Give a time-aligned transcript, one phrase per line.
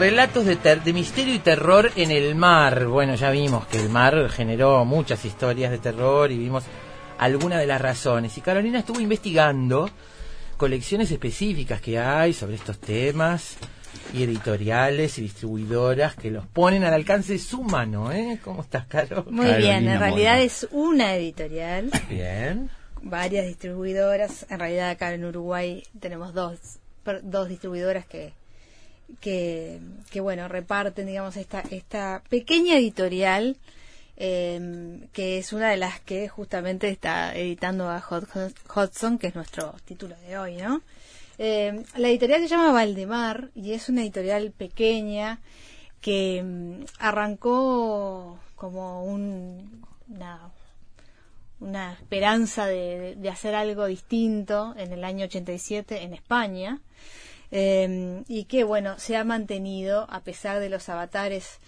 [0.00, 2.86] Relatos de, misterio y terror en el mar.
[2.86, 6.64] Bueno, ya vimos que el mar generó muchas historias de terror y vimos
[7.18, 8.36] algunas de las razones.
[8.38, 9.90] Y Carolina estuvo investigando
[10.56, 13.58] colecciones específicas que hay sobre estos temas
[14.14, 18.38] y editoriales y distribuidoras que los ponen al alcance de su mano, ¿eh?
[18.42, 19.26] ¿Cómo estás, Caro?
[19.30, 21.90] Muy bien, en realidad es una editorial.
[22.08, 22.70] Bien.
[23.02, 24.46] Varias distribuidoras.
[24.48, 26.78] En realidad acá en Uruguay tenemos dos,
[27.22, 28.39] dos distribuidoras que
[29.20, 29.80] que,
[30.20, 33.56] bueno, reparten, digamos, esta, esta pequeña editorial,
[34.16, 39.74] em, que es una de las que justamente está editando a Hudson, que es nuestro
[39.84, 40.82] título de hoy, ¿no?
[41.38, 45.40] Em, la editorial se llama Valdemar y es una editorial pequeña
[46.00, 50.50] que em, arrancó como un, una,
[51.60, 56.80] una esperanza de, de, hacer algo distinto en el año 87 en España
[57.52, 61.58] Em, y que bueno se ha mantenido a pesar de los avatares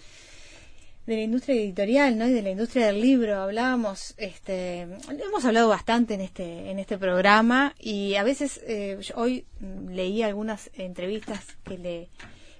[1.05, 2.25] de la industria editorial ¿no?
[2.25, 6.97] y de la industria del libro hablábamos este hemos hablado bastante en este en este
[6.97, 9.45] programa y a veces eh, hoy
[9.89, 12.09] leí algunas entrevistas que le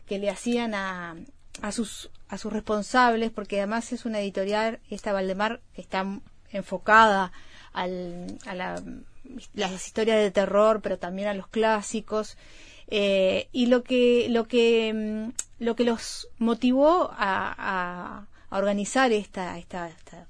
[0.05, 1.15] que le hacían a,
[1.61, 6.05] a sus a sus responsables porque además es una editorial esta Valdemar está
[6.51, 7.31] enfocada
[7.71, 8.83] al, a la,
[9.53, 12.35] las historias de terror pero también a los clásicos
[12.95, 19.57] eh, y lo que, lo, que, mm, lo que los motivó a, a, organizar esta,
[19.57, 20.27] esta, esta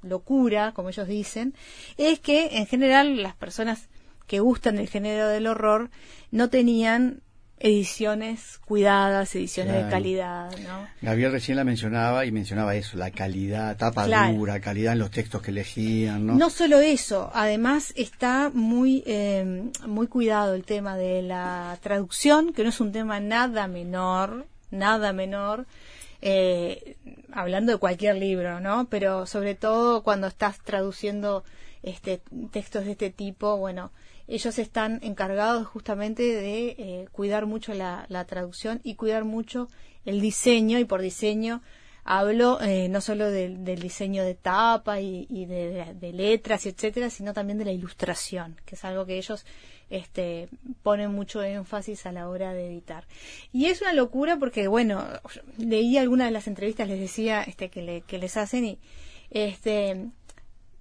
[0.00, 1.52] locura, como ellos dicen,
[1.98, 3.90] es que en general las personas
[4.26, 5.90] que gustan del género del horror
[6.30, 7.20] no tenían
[7.58, 10.86] ediciones cuidadas, ediciones de calidad, ¿no?
[11.00, 15.40] Gabriel recién la mencionaba y mencionaba eso, la calidad, tapa dura, calidad en los textos
[15.40, 16.34] que elegían, ¿no?
[16.34, 22.62] No solo eso, además está muy, eh, muy cuidado el tema de la traducción, que
[22.62, 25.66] no es un tema nada menor, nada menor,
[26.20, 26.96] eh,
[27.32, 28.86] hablando de cualquier libro, ¿no?
[28.90, 31.42] Pero sobre todo cuando estás traduciendo
[31.82, 32.20] este,
[32.50, 33.92] textos de este tipo, bueno,
[34.28, 39.68] ellos están encargados justamente de eh, cuidar mucho la, traducción y cuidar mucho
[40.04, 41.62] el diseño y por diseño
[42.04, 47.58] habló eh, no solo del, diseño de tapa y, de, letras y etcétera, sino también
[47.58, 49.44] de la ilustración, que es algo que ellos
[49.90, 50.48] este,
[50.82, 53.06] ponen mucho énfasis a la hora de editar.
[53.52, 55.04] Y es una locura porque, bueno,
[55.58, 58.78] leí algunas de las entrevistas, les decía este, que, que les hacen y
[59.30, 60.10] este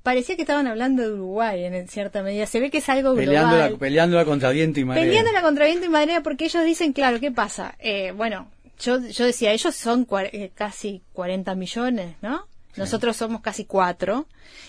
[0.05, 2.45] parecía que estaban hablando de Uruguay en cierta medida.
[2.45, 3.71] Se ve que es algo global.
[3.71, 5.03] La, peleando la contra viento y marea.
[5.03, 7.73] Peleando la contra viento y marea porque ellos dicen, claro, ¿qué pasa?
[7.79, 8.47] Eh, bueno,
[8.79, 12.47] yo, yo decía, ellos son eh, casi 40 millones, ¿no?
[12.77, 14.27] Nosotros somos casi cuatro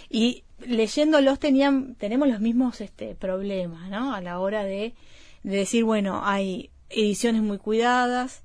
[0.09, 4.15] y leyéndolos tenían, tenemos los mismos este, problemas, ¿no?
[4.15, 4.95] A la hora de,
[5.43, 8.43] de decir, bueno, hay ediciones muy cuidadas,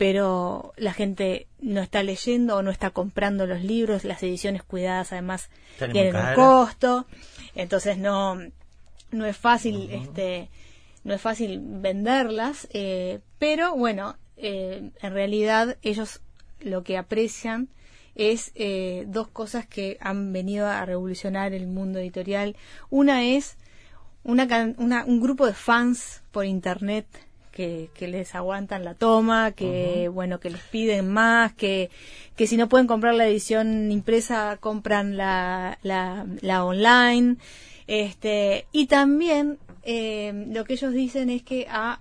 [0.00, 5.12] pero la gente no está leyendo o no está comprando los libros, las ediciones cuidadas
[5.12, 5.50] además
[5.92, 7.04] tienen un costo,
[7.54, 8.38] entonces no
[9.10, 10.48] no es fácil este
[11.04, 16.22] no es fácil venderlas, eh, pero bueno, eh, en realidad ellos
[16.60, 17.68] lo que aprecian
[18.14, 22.56] es eh, dos cosas que han venido a revolucionar el mundo editorial.
[22.88, 23.58] Una es
[24.24, 27.06] una, una, un grupo de fans por internet
[27.94, 31.90] que, les aguantan la toma, que bueno, que les piden más, que,
[32.36, 37.36] que si no pueden comprar la edición impresa, compran la, la, online.
[37.86, 42.00] Este, y también eh, lo que ellos dicen es que ha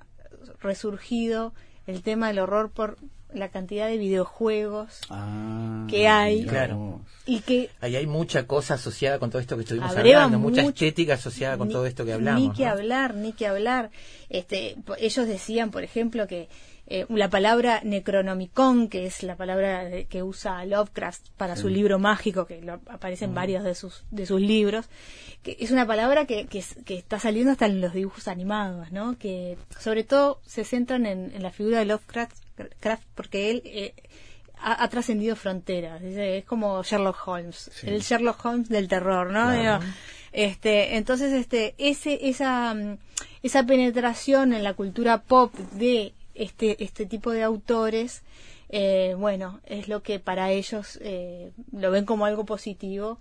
[0.61, 1.53] resurgido
[1.87, 2.97] el tema del horror por
[3.33, 7.01] la cantidad de videojuegos ah, que hay claro.
[7.25, 11.13] y que ahí hay mucha cosa asociada con todo esto que estuvimos hablando mucha estética
[11.13, 13.91] asociada con todo esto que hablamos ni que hablar ni que hablar.
[14.29, 16.49] Este ellos decían por ejemplo que
[16.91, 22.47] eh, la palabra Necronomicon, que es la palabra que usa Lovecraft para su libro mágico,
[22.47, 24.87] que aparece en varios de sus, de sus libros,
[25.43, 29.19] que es una palabra que, que, está saliendo hasta en los dibujos animados, ¿no?
[29.19, 32.35] que sobre todo se centran en, la figura de Lovecraft
[33.15, 33.93] porque él eh,
[34.61, 39.79] ha, trascendido fronteras, es como Sherlock Holmes, el Sherlock Holmes del terror, ¿no?
[40.31, 42.75] Este, entonces, este, ese, esa,
[43.41, 48.21] esa penetración en la cultura pop de este, este tipo de autores,
[48.69, 53.17] eh, bueno, es lo que para ellos eh, lo ven como algo positivo,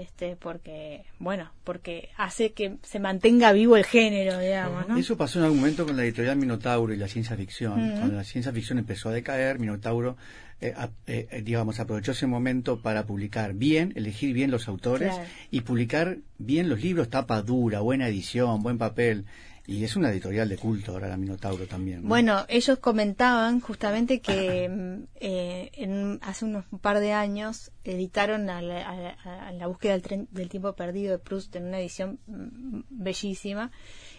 [0.00, 4.96] este, porque, bueno, porque hace que se mantenga vivo el género, digamos, ¿no?
[4.96, 7.74] Eso pasó en algún momento con la editorial Minotauro y la ciencia ficción.
[7.96, 10.16] Cuando la ciencia ficción empezó a decaer, Minotauro,
[10.60, 15.14] eh, digamos, aprovechó ese momento para publicar bien, elegir bien los autores
[15.50, 19.24] y publicar bien los libros, tapa dura, buena edición, buen papel.
[19.70, 22.02] Y es una editorial de culto ahora la Minotauro también.
[22.02, 28.60] Bueno, ellos comentaban justamente que mm, eh, en, hace unos par de años editaron a
[28.60, 33.70] la, búsqueda del, del, tiempo perdido de Proust en una edición mm, bellísima.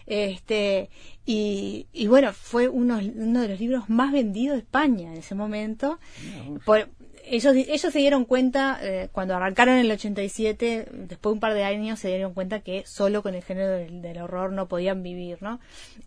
[0.06, 0.88] Este,
[1.26, 5.34] y, y bueno, fue uno, uno de los libros más vendidos de España en ese
[5.34, 5.98] momento.
[6.64, 6.88] Por,
[7.32, 11.54] ellos, ellos se dieron cuenta, eh, cuando arrancaron en el 87, después de un par
[11.54, 15.38] de años, se dieron cuenta que solo con el género del, horror no podían vivir,
[15.40, 15.58] ¿no?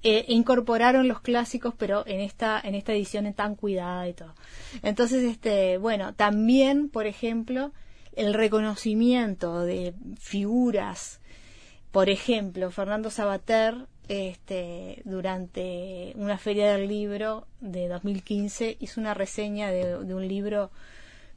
[0.04, 4.36] Eh, incorporaron los clásicos, pero en esta, en esta edición tan cuidada y todo.
[4.83, 7.71] Entonces, este, bueno, también, por ejemplo,
[8.16, 11.21] el reconocimiento de figuras,
[11.92, 19.71] por ejemplo, Fernando Sabater, este, durante una feria del libro de 2015 hizo una reseña
[19.71, 20.69] de un libro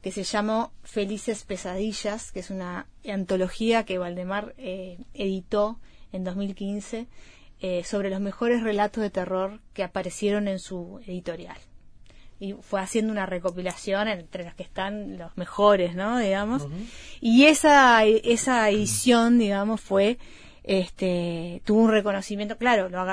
[0.01, 5.79] que se llamó Felices Pesadillas, que es una antología que Valdemar eh, editó
[6.11, 7.07] en 2015
[7.61, 11.57] eh, sobre los mejores relatos de terror que aparecieron en su editorial.
[12.39, 16.17] Y fue haciendo una recopilación entre los que están los mejores, ¿no?
[16.19, 16.65] Digamos.
[17.19, 20.17] Y esa, esa edición, digamos, fue
[20.63, 23.05] este, tuvo un reconocimiento, claro, lo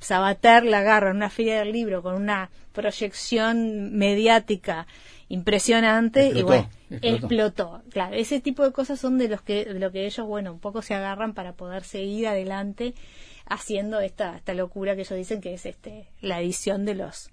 [0.00, 4.86] Sabater la agarra en una feria del libro con una proyección mediática
[5.32, 7.82] impresionante y bueno, explotó.
[7.88, 10.60] Claro, ese tipo de cosas son de los que de lo que ellos, bueno, un
[10.60, 12.94] poco se agarran para poder seguir adelante
[13.46, 17.30] haciendo esta esta locura que ellos dicen que es este la edición de los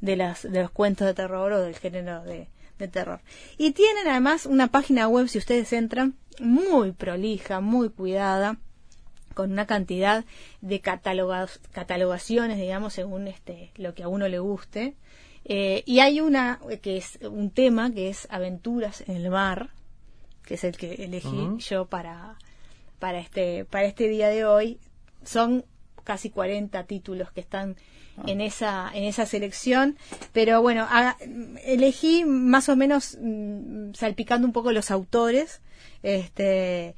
[0.00, 2.46] de las de los cuentos de terror o del género de,
[2.78, 3.20] de terror.
[3.58, 8.58] Y tienen además una página web si ustedes entran muy prolija, muy cuidada
[9.34, 10.24] con una cantidad
[10.60, 14.94] de catalogaciones, digamos, según este lo que a uno le guste.
[15.44, 19.70] Eh, y hay una que es un tema que es aventuras en el mar,
[20.44, 22.36] que es el que elegí yo para,
[22.98, 24.78] para, este, para este día de hoy.
[25.24, 25.64] Son
[26.04, 27.76] casi 40 títulos que están
[28.16, 28.22] ah.
[28.26, 29.96] en esa en esa selección
[30.32, 30.88] pero bueno
[31.62, 35.60] elegí más o menos mm, salpicando un poco los autores
[36.02, 36.94] este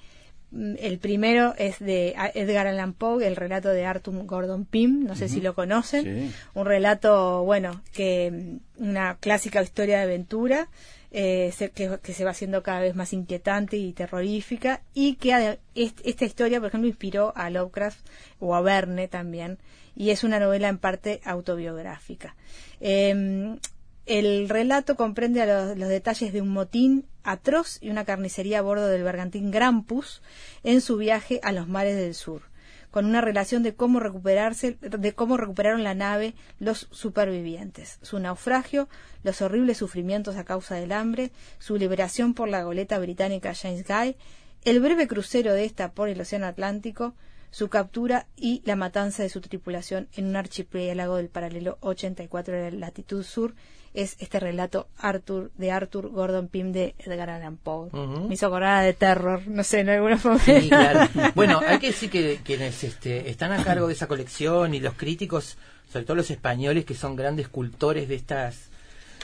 [0.52, 5.28] el primero es de Edgar Allan Poe, el relato de Arthur Gordon Pym, no sé
[5.28, 6.32] si lo conocen.
[6.54, 10.68] Un relato, bueno, que mm, una clásica historia de aventura.
[11.14, 16.58] Eh, que, se va haciendo cada vez más inquietante y terrorífica y que esta historia,
[16.58, 18.00] por ejemplo, inspiró a Lovecraft
[18.40, 19.58] o a Verne también
[19.94, 22.34] y es una novela en parte autobiográfica.
[22.80, 23.58] Em,
[24.06, 29.04] el relato comprende los, detalles de un motín atroz y una carnicería a bordo del
[29.04, 30.22] bergantín Grampus
[30.64, 32.42] en su viaje a los mares del sur,
[32.90, 38.88] con una relación de cómo recuperarse, de cómo recuperaron la nave los supervivientes, su naufragio,
[39.22, 44.16] los horribles sufrimientos a causa del hambre, su liberación por la goleta británica James Guy,
[44.64, 47.14] el breve crucero de esta por el Océano Atlántico,
[47.52, 52.70] su captura y la matanza de su tripulación en un archipiélago del paralelo 84 de
[52.72, 53.54] la latitud sur
[53.92, 57.90] es este relato Arthur de Arthur Gordon Pym de Edgar Allan Poe.
[58.26, 60.40] Me hizo acordar de terror, no sé, en alguna forma.
[61.34, 64.94] Bueno, hay que decir que quienes este, están a cargo de esa colección y los
[64.94, 65.58] críticos,
[65.92, 68.71] sobre todo los españoles que son grandes cultores de estas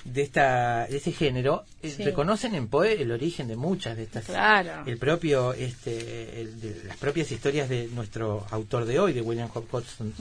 [0.04, 4.24] de esta de ese género eh, reconocen en Poe el origen de muchas de estas
[4.24, 4.84] claro.
[4.86, 10.14] el propio este de las propias historias de nuestro autor de hoy de William Hodgson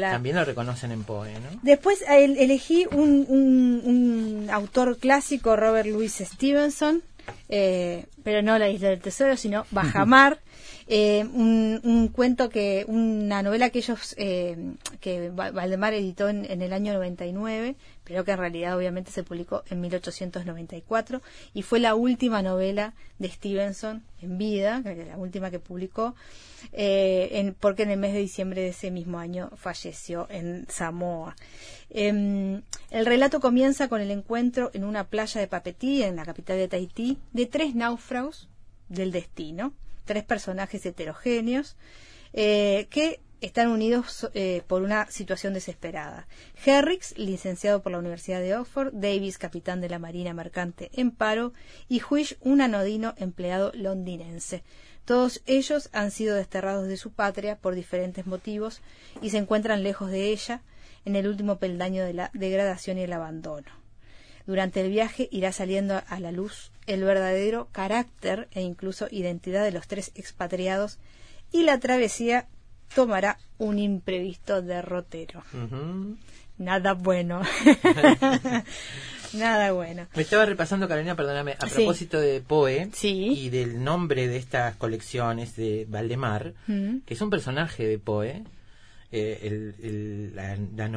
[0.00, 1.60] también lo reconocen en Poe ¿no?
[1.62, 7.02] después elegí un, un, autor clásico Robert Louis Stevenson
[7.48, 10.40] eh, pero no la isla del tesoro sino Bajamar
[10.88, 14.56] eh, un, un, cuento que una novela que ellos eh,
[15.00, 17.76] que Valdemar editó en, en el año 99
[18.12, 21.22] pero que en realidad obviamente se publicó en 1894
[21.54, 26.14] y fue la última novela de Stevenson en vida, la última que publicó,
[26.74, 31.36] eh, porque en el mes de diciembre de ese mismo año falleció en Samoa.
[31.88, 36.58] Em, el relato comienza con el encuentro en una playa de Papetí, en la capital
[36.58, 38.50] de Tahití, de tres náufragos
[38.90, 39.72] del destino,
[40.04, 41.78] tres personajes heterogéneos,
[42.34, 46.26] eh, que están unidos eh, por una situación desesperada.
[46.64, 51.52] Herricks, licenciado por la Universidad de Oxford, Davis, capitán de la Marina Mercante en paro,
[51.88, 54.62] y Huish, un anodino empleado londinense.
[55.04, 58.80] Todos ellos han sido desterrados de su patria por diferentes motivos
[59.20, 60.62] y se encuentran lejos de ella,
[61.04, 63.66] en el último peldaño de la degradación y el abandono.
[64.46, 69.72] Durante el viaje irá saliendo a la luz el verdadero carácter e incluso identidad de
[69.72, 70.98] los tres expatriados
[71.52, 72.48] y la travesía
[72.94, 75.42] tomará un imprevisto derrotero.
[76.58, 77.42] Nada bueno.
[79.32, 80.06] Nada bueno.
[80.14, 85.56] Me estaba repasando, Carolina, perdóname, a propósito de Poe y del nombre de estas colecciones
[85.56, 88.44] de Valdemar, que es un personaje de Poe.
[89.14, 90.34] Eh, el,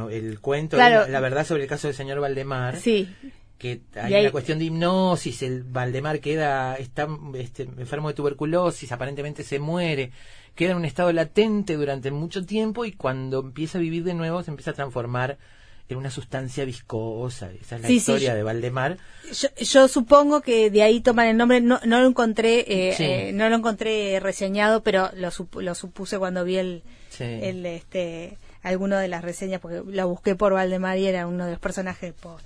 [0.09, 2.77] el, cuento, la, verdad sobre el caso del señor Valdemar.
[2.77, 3.09] Sí
[3.57, 9.43] que hay una cuestión de hipnosis, el Valdemar queda está este, enfermo de tuberculosis, aparentemente
[9.43, 10.11] se muere,
[10.55, 14.43] queda en un estado latente durante mucho tiempo y cuando empieza a vivir de nuevo
[14.43, 15.37] se empieza a transformar
[15.87, 17.51] en una sustancia viscosa.
[17.61, 18.97] Esa es la historia de Valdemar.
[19.59, 21.61] Yo, supongo que de ahí toman el nombre.
[21.61, 25.29] No, no lo encontré, eh, eh, no lo encontré reseñado, pero lo,
[25.61, 26.83] lo supuse cuando vi el,
[27.19, 31.51] el este, alguno de las reseñas porque lo busqué por Valdemar y era uno de
[31.51, 32.13] los personajes.
[32.13, 32.41] Por...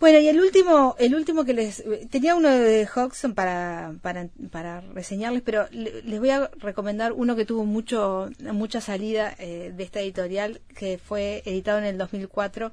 [0.00, 4.80] Bueno, y el último, el último que les tenía uno de Hodgson para, para, para
[4.80, 10.00] reseñarles, pero les voy a recomendar uno que tuvo mucho, mucha salida eh, de esta
[10.00, 12.72] editorial, que fue editado en el 2004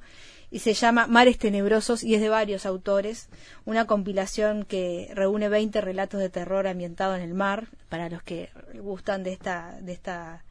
[0.52, 3.30] y se llama Mares Tenebrosos y es de varios autores,
[3.66, 8.52] una compilación que reúne 20 relatos de terror ambientado en el mar, para los que
[8.76, 10.44] gustan de esta, de esta,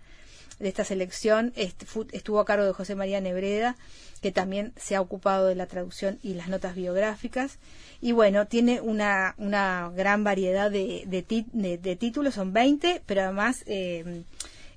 [0.58, 3.76] de esta selección, estuvo a cargo de José María Nebreda
[4.24, 7.58] que también se ha ocupado de la traducción y las notas biográficas.
[8.00, 14.22] Y bueno, tiene una, una gran variedad de, de, títulos, son 20, pero además eh,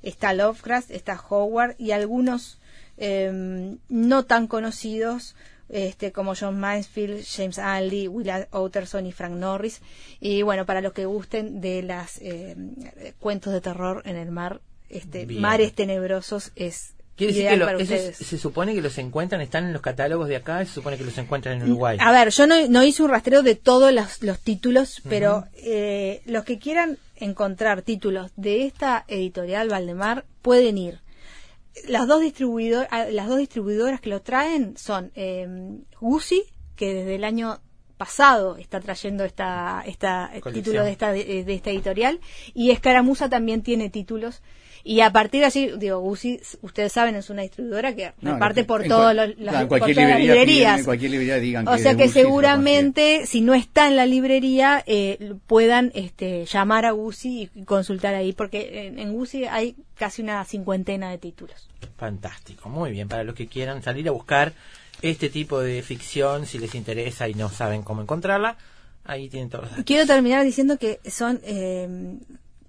[0.04, 2.60] está Lovecraft, está Howard y algunos
[2.98, 5.34] eh, no tan conocidos.
[5.70, 9.82] Este, como John Mansfield, James Aldi, Will Otterson y Frank Norris.
[10.20, 14.60] Y bueno, para los que gusten de los eh, cuentos de terror en el mar,
[14.90, 19.82] este, Mares Tenebrosos es Quiere decir que se supone que los encuentran, están en los
[19.82, 21.98] catálogos de acá, se supone que los encuentran en Uruguay.
[22.00, 26.60] A ver, yo no, hice un rastreo de todos los, títulos, pero eh, los que
[26.60, 31.00] quieran encontrar títulos de esta editorial Valdemar pueden ir.
[31.88, 35.48] Las dos, distribuidor, ah, las dos distribuidoras que lo traen son eh,
[36.00, 36.44] Gucci,
[36.76, 37.60] que desde el año
[37.98, 42.20] pasado está trayendo esta, esta título de esta, de esta editorial,
[42.54, 44.44] y Escaramuza también tiene títulos
[44.88, 48.86] Y a partir de allí, digo, Guzzi, ustedes saben, es una distribuidora que reparte por
[48.86, 50.86] todas las librerías.
[50.86, 55.92] cualquier librería digan o sea que seguramente, si no está en la librería, eh, puedan
[55.94, 59.18] este, llamar a Guzzi y consultar ahí, porque en, en
[59.52, 61.68] hay casi una cincuentena de títulos.
[61.98, 63.10] Fantástico, muy bien.
[63.10, 64.54] Para los que quieran salir a buscar
[65.02, 68.56] este tipo de ficción, si les interesa y no saben cómo encontrarla,
[69.04, 72.18] ahí tienen todos los Quiero terminar diciendo que son eh,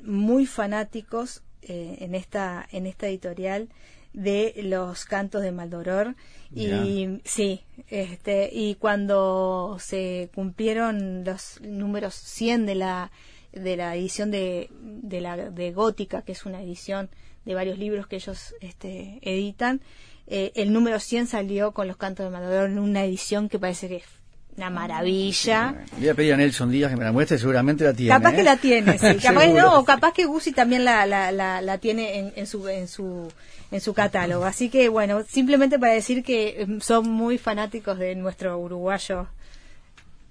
[0.02, 3.68] muy fanáticos eh, en esta en esta editorial
[4.12, 6.16] de los cantos de Maldoror.
[6.54, 13.10] Y sí este y cuando se cumplieron los números 100 de la
[13.52, 17.10] de la edición de, de la de Gótica que es una edición
[17.44, 19.82] de varios libros que ellos este, editan
[20.26, 23.88] eh, el número 100 salió con los cantos de Maldoror en una edición que parece
[23.88, 24.17] que es
[24.58, 25.74] una maravilla.
[25.96, 28.12] Voy a pedir a Nelson Díaz que me la muestre, seguramente la tiene.
[28.12, 28.44] Capaz que ¿eh?
[28.44, 29.16] la tiene, sí.
[29.22, 33.32] capaz, no, o capaz que Guzzi también la, la, la, tiene en, su, en, su,
[33.70, 34.44] en su catálogo.
[34.44, 39.28] Así que, bueno, simplemente para decir que em, son muy fanáticos de nuestro uruguayo.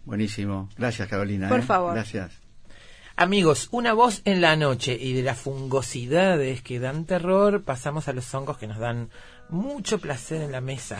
[0.03, 0.69] Buenísimo.
[0.77, 1.47] Gracias, Carolina.
[1.47, 1.63] Por ¿eh?
[1.63, 1.93] favor.
[1.93, 2.31] Gracias.
[3.15, 8.13] Amigos, una voz en la noche y de las fungosidades que dan terror, pasamos a
[8.13, 9.09] los hongos que nos dan
[9.49, 10.99] mucho placer en la mesa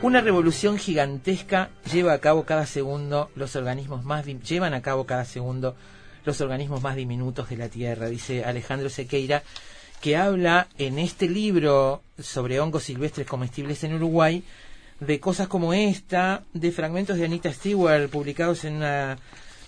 [0.00, 5.24] Una revolución gigantesca lleva a cabo cada segundo los organismos más llevan a cabo cada
[5.24, 5.74] segundo
[6.28, 9.42] los organismos más diminutos de la Tierra, dice Alejandro Sequeira,
[10.02, 14.44] que habla en este libro sobre hongos silvestres comestibles en Uruguay
[15.00, 19.16] de cosas como esta, de fragmentos de Anita Stewart publicados en una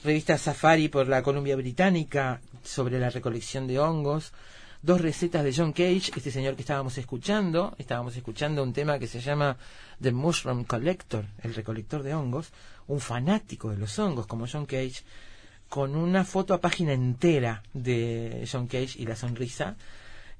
[0.05, 4.35] revista Safari por la Columbia Británica sobre la recolección de hongos,
[4.83, 9.07] dos recetas de John Cage, este señor que estábamos escuchando, estábamos escuchando un tema que
[9.07, 9.57] se llama
[10.03, 12.53] The Mushroom Collector, el recolector de hongos,
[12.87, 15.03] un fanático de los hongos como John Cage,
[15.71, 19.77] con una foto a página entera de John Cage y la sonrisa,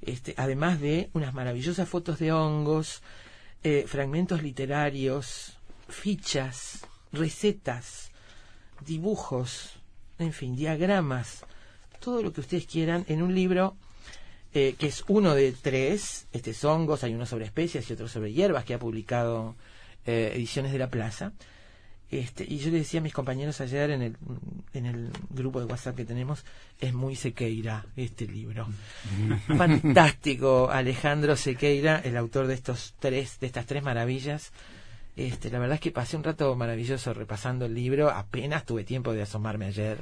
[0.03, 3.01] este, además de unas maravillosas fotos de hongos,
[3.63, 5.57] eh, fragmentos literarios,
[5.89, 6.81] fichas,
[7.13, 8.11] recetas,
[8.85, 9.77] dibujos,
[10.19, 11.47] en fin, diagramas,
[12.01, 13.77] todo lo que ustedes quieran en un libro
[14.53, 18.33] eh, que es uno de tres este, hongos, hay uno sobre especies y otro sobre
[18.33, 19.55] hierbas que ha publicado
[20.07, 21.33] eh, Ediciones de la Plaza.
[22.11, 24.17] Este, y yo le decía a mis compañeros ayer en el,
[24.75, 26.45] en el grupo de WhatsApp que tenemos,
[26.81, 28.67] es muy Sequeira este libro.
[29.47, 34.53] Fantástico, Alejandro Sequeira, el autor de estos tres, de estas tres maravillas.
[35.15, 39.13] Este, la verdad es que pasé un rato maravilloso repasando el libro, apenas tuve tiempo
[39.13, 39.99] de asomarme ayer,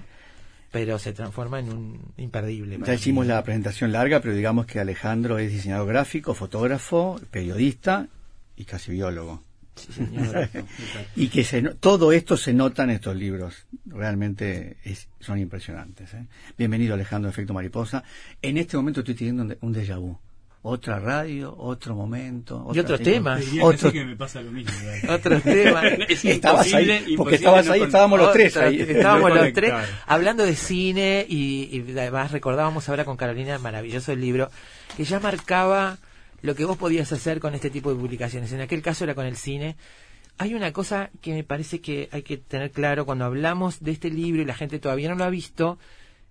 [0.71, 2.79] pero se transforma en un imperdible.
[2.87, 8.07] Ya hicimos la presentación larga, pero digamos que Alejandro es diseñador gráfico, fotógrafo, periodista
[8.57, 9.43] y casi biólogo.
[9.79, 10.49] Sí, señor.
[11.17, 13.67] y que se, todo esto se nota en estos libros.
[13.87, 14.77] Realmente
[15.21, 16.15] son impresionantes.
[16.15, 16.27] ¿eh?
[16.57, 18.03] Bienvenido Alejandro, Efecto Mariposa.
[18.43, 20.19] En este momento estoy teniendo un, un déjà vu
[20.63, 22.71] otra radio, otro momento.
[22.75, 23.43] y otros temas.
[23.63, 23.93] Otro...
[23.93, 24.73] que me pasa lo mismo.
[25.09, 25.85] Otros temas.
[26.25, 28.81] estabas ahí, porque estabas ahí, estábamos los tres ahí.
[28.81, 29.73] Estábamos los tres
[30.07, 34.51] hablando de cine y, y, además recordábamos ahora con Carolina el maravilloso el libro
[34.97, 35.99] que ya marcaba
[36.43, 38.53] lo que vos podías hacer con este tipo de publicaciones.
[38.53, 39.77] En aquel caso era con el cine.
[40.39, 44.11] Hay una cosa que me parece que hay que tener claro cuando hablamos de este
[44.11, 45.79] libro y la gente todavía no lo ha visto,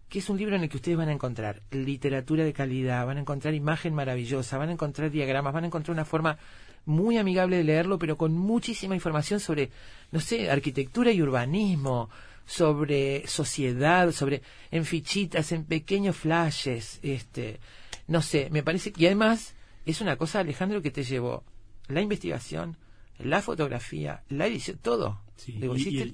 [0.08, 3.18] que es un libro en el que ustedes van a encontrar literatura de calidad, van
[3.18, 6.38] a encontrar imagen maravillosa, van a encontrar diagramas, van a encontrar una forma
[6.86, 9.72] muy amigable de leerlo, pero con muchísima información sobre,
[10.12, 12.10] no sé, arquitectura y urbanismo,
[12.46, 14.42] sobre sociedad, sobre
[14.72, 17.60] en fichitas, en pequeños flashes, este,
[18.08, 19.57] no sé, me parece que además
[19.88, 21.44] es una cosa, Alejandro, que te llevó
[21.88, 22.78] la investigación,
[23.20, 25.22] la fotografía, la edición, todo.
[25.38, 25.54] Sí,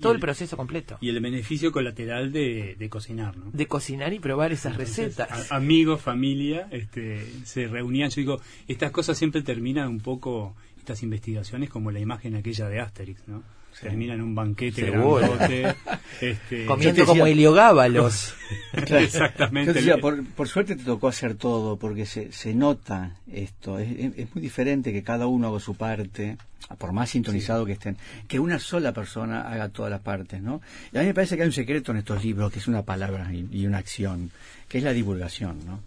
[0.02, 0.98] todo el, proceso completo.
[1.00, 3.52] Y el beneficio colateral de, cocinar, ¿no?
[3.52, 5.50] De cocinar y probar esas recetas.
[5.52, 8.10] amigos, familia, este, se reunían.
[8.10, 12.82] Yo digo, estas cosas siempre terminan un poco, estas investigaciones, como la imagen aquella de
[12.82, 13.44] Asterix, ¿no?
[13.82, 15.76] Termina en un banquete grandote.
[16.22, 18.34] este, Comiendo como heliogábalos.
[18.74, 19.98] Exactamente.
[19.98, 23.80] por, suerte te tocó hacer todo, porque se, se nota esto.
[23.80, 26.38] Es, es, muy diferente que cada uno haga su parte,
[26.78, 30.62] por más sintonizado que estén, que una sola persona haga todas las partes, ¿no?
[30.92, 32.84] Y a mí me parece que hay un secreto en estos libros, que es una
[32.84, 34.32] palabra y una acción,
[34.68, 35.80] que es la divulgación, ¿no?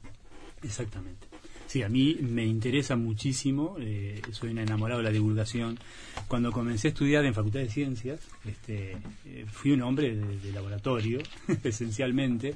[0.63, 1.26] Exactamente.
[1.67, 5.79] Sí, a mí me interesa muchísimo, eh, soy un enamorado de la divulgación.
[6.29, 11.19] Cuando comencé a estudiar en Facultad de Ciencias, este, eh, fui un hombre de, laboratorio,
[11.65, 12.55] esencialmente,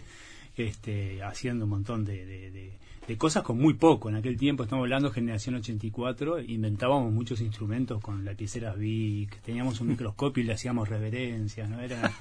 [0.56, 2.72] este, haciendo un montón de, de
[3.16, 4.08] cosas con muy poco.
[4.08, 9.88] En aquel tiempo, estamos hablando generación 84, inventábamos muchos instrumentos con lapiceras Vic, teníamos un
[9.90, 11.80] microscopio y le hacíamos reverencias, ¿no?
[11.80, 12.12] Era,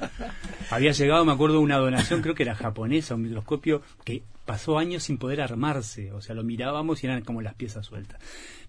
[0.70, 5.04] había llegado, me acuerdo, una donación, creo que era japonesa, un microscopio que pasó años
[5.04, 8.20] sin poder armarse, o sea, lo mirábamos y eran como las piezas sueltas.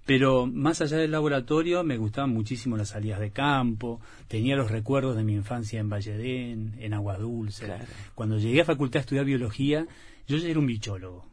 [0.05, 5.17] Pero más allá del laboratorio, me gustaban muchísimo las salidas de campo, tenía los recuerdos
[5.17, 7.73] de mi infancia en Valledén, en Agua Dulce.
[8.15, 9.87] Cuando llegué a facultad a estudiar biología,
[10.27, 11.30] yo ya era un bichólogo.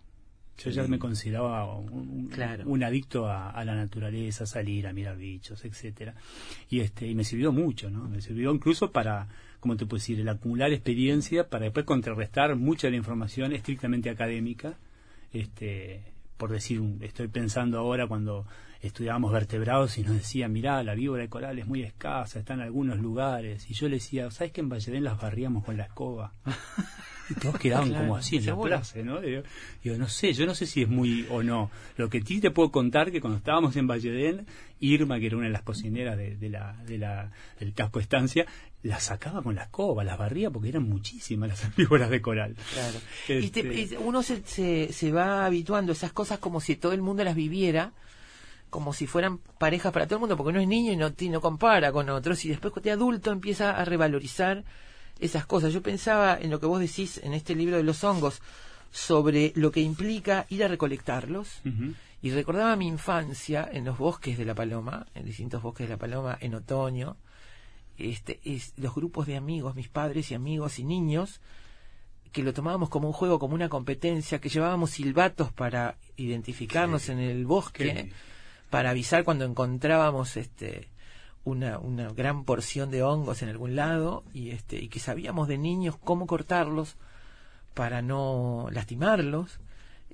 [0.58, 2.32] Yo ya me consideraba un,
[2.66, 6.16] un adicto a, la naturaleza, a salir, a mirar bichos, etcétera.
[6.70, 8.10] Y este y me sirvió mucho, ¿no?
[8.10, 9.28] Me sirvió incluso para,
[9.60, 14.10] ¿cómo te puedo decir?, el acumular experiencia para después contrarrestar mucha de la información estrictamente
[14.10, 14.78] académica.
[15.32, 16.04] Este,
[16.38, 18.48] por decir, estoy pensando ahora cuando
[18.82, 22.62] estudiábamos vertebrados y nos decían, mirá, la víbora de coral es muy escasa, está en
[22.62, 23.70] algunos lugares.
[23.70, 26.34] Y yo le decía, ¿sabes que en Valledén las barríamos con la escoba?
[27.30, 29.20] Y todos quedaban como así en la plaza, ¿no?
[29.22, 29.44] Digo,
[29.98, 31.70] no sé, yo no sé si es muy o no.
[31.98, 34.46] Lo que sí te puedo contar que cuando estábamos en Valledén,
[34.80, 38.46] Irma, que era una de las cocineras de, la, de la, del casco estancia,
[38.84, 42.56] las sacaba con la escoba, las barría porque eran muchísimas las víboras de coral.
[42.74, 43.00] Claro.
[43.28, 47.02] Este, y, uno se, se, se va habituando a esas cosas como si todo el
[47.02, 47.92] mundo las viviera
[48.70, 51.42] como si fueran parejas para todo el mundo, porque no es niño y no, no
[51.42, 54.64] compara con otros, y después cuando es adulto empieza a revalorizar
[55.20, 55.74] esas cosas.
[55.74, 58.42] Yo pensaba en lo que vos decís en este libro de los hongos
[58.92, 61.62] sobre lo que implica ir a recolectarlos.
[62.22, 66.00] Y recordaba mi infancia en los bosques de la Paloma, en distintos bosques de la
[66.00, 67.16] Paloma en otoño,
[67.98, 71.42] este, es, los grupos de amigos, mis padres y amigos y niños,
[72.32, 77.20] que lo tomábamos como un juego, como una competencia, que llevábamos silbatos para identificarnos en
[77.20, 78.12] el bosque,
[78.70, 80.90] para avisar cuando encontrábamos este
[81.48, 85.58] una, una gran porción de hongos en algún lado y este y que sabíamos de
[85.58, 86.98] niños cómo cortarlos
[87.74, 89.62] para no lastimarlos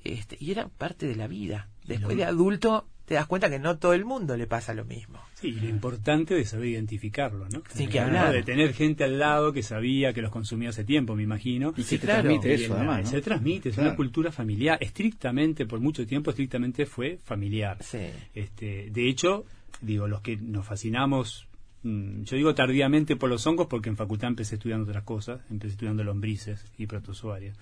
[0.04, 1.70] este y era parte de la vida.
[1.86, 5.20] Después de adulto te das cuenta que no todo el mundo le pasa lo mismo.
[5.36, 8.34] Sí lo importante de saber identificarlo no sí que hablar.
[8.34, 11.74] De tener gente al lado que sabía que los consumía hace tiempo me imagino.
[11.76, 14.78] Y se transmite eso además se transmite es una cultura familiar.
[14.82, 17.78] Estrictamente por mucho tiempo estrictamente fue familiar.
[17.82, 18.10] Sí.
[18.34, 19.46] este de hecho
[19.84, 21.48] digo, los que nos fascinamos,
[21.84, 25.74] mm, yo digo tardíamente por los hongos porque en facultad empecé estudiando otras cosas, empecé
[25.74, 27.58] estudiando lombrices y protozoarias.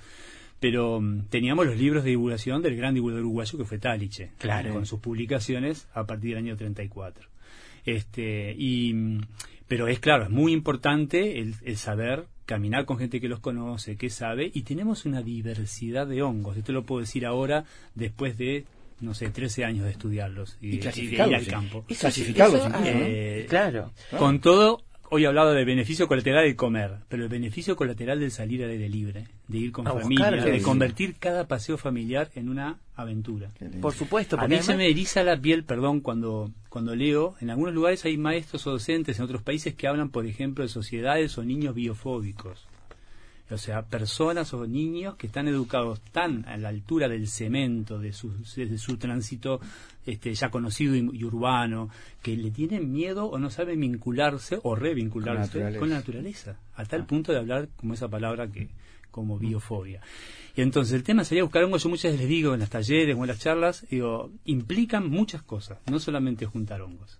[0.61, 4.71] Pero mm, teníamos los libros de divulgación del gran divulgador uruguayo que fue Taliche, claro.
[4.73, 7.27] con sus publicaciones a partir del año 34.
[7.85, 9.21] Este, y, mm,
[9.67, 13.95] pero es claro, es muy importante el, el saber caminar con gente que los conoce,
[13.97, 16.57] que sabe, y tenemos una diversidad de hongos.
[16.57, 18.65] Esto lo puedo decir ahora después de
[18.99, 21.85] no sé, 13 años de estudiarlos y, Y de clasificarlos, ir al campo.
[21.89, 22.99] Eso- Clasificarlos incluso, ah, ¿no?
[23.03, 23.91] Eh, Claro.
[24.19, 28.29] Con todo, hoy he hablado de beneficio colateral de comer, pero el beneficio colateral de
[28.29, 32.47] salir al aire libre, de ir con A familia, de convertir cada paseo familiar en
[32.47, 33.49] una aventura.
[33.81, 37.35] Por supuesto, A porque mí se me eriza la piel, perdón, cuando, cuando leo.
[37.41, 40.69] En algunos lugares hay maestros o docentes en otros países que hablan, por ejemplo, de
[40.69, 42.65] sociedades o niños biofóbicos.
[43.53, 48.13] O sea, personas o niños que están educados tan a la altura del cemento, de
[48.13, 49.59] su, de su tránsito
[50.05, 51.89] este, ya conocido y, y urbano,
[52.21, 56.51] que le tienen miedo o no saben vincularse o revincularse Con la con la naturaleza.
[56.51, 56.59] naturaleza.
[56.75, 58.69] A tal punto de hablar como esa palabra que
[59.11, 60.01] como biofobia.
[60.55, 61.83] Y entonces el tema sería buscar hongos.
[61.83, 65.41] Yo muchas veces les digo en las talleres o en las charlas, digo, implican muchas
[65.41, 67.19] cosas, no solamente juntar hongos.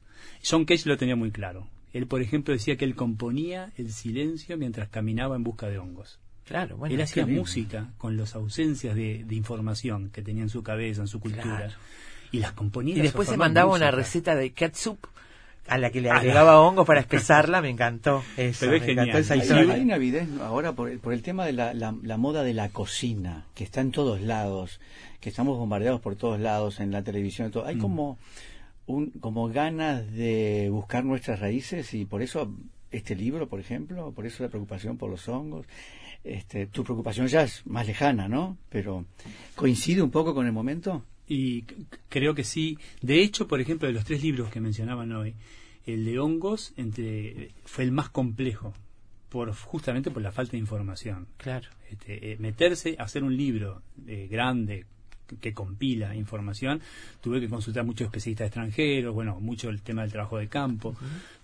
[0.50, 1.67] John Cage lo tenía muy claro.
[1.93, 6.19] Él, por ejemplo, decía que él componía el silencio mientras caminaba en busca de hongos.
[6.45, 6.93] Claro, bueno.
[6.95, 11.08] él hacía música con las ausencias de, de información que tenía en su cabeza, en
[11.08, 11.43] su cultura.
[11.58, 11.73] Claro.
[12.32, 12.95] Y las componía.
[12.97, 14.97] Y después se mandaba una receta de catsup
[15.67, 18.23] a la que le Ah, agregaba hongos para espesarla, me encantó.
[18.36, 19.10] Eso, Pero es me genial.
[19.10, 19.73] encantó esa historia.
[19.73, 22.69] hay una ahora por el, por el tema de la, la- la moda de la
[22.69, 24.80] cocina, que está en todos lados,
[25.19, 27.65] que estamos bombardeados por todos lados, en la televisión, y todo.
[27.65, 27.80] Hay Mm.
[27.82, 28.17] como,
[28.86, 32.54] un, como ganas de buscar nuestras raíces y por eso
[32.91, 35.65] este libro, por ejemplo, por eso la preocupación por los hongos.
[36.24, 38.58] Este, tu preocupación ya es más lejana, ¿no?
[38.70, 39.06] Pero
[39.56, 41.04] coincide un poco con el momento.
[41.28, 41.63] Y
[42.10, 42.78] creo que sí.
[43.02, 45.36] De hecho, por ejemplo, de los tres libros que mencionaban hoy,
[45.86, 48.74] el de hongos entre, fue el más complejo,
[49.30, 51.28] por justamente por la falta de información.
[51.38, 51.70] Claro.
[51.89, 54.86] Este, eh, meterse a hacer un libro eh, grande
[55.39, 56.82] que, compila información,
[57.22, 60.96] tuve que consultar muchos especialistas extranjeros, bueno, mucho el tema del trabajo de campo,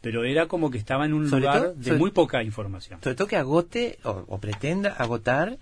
[0.01, 2.99] pero era como que estaba en un Sobre lugar todo- de sobre- muy poca información.
[3.01, 5.57] Sobre todo que agote o, o pretenda agotar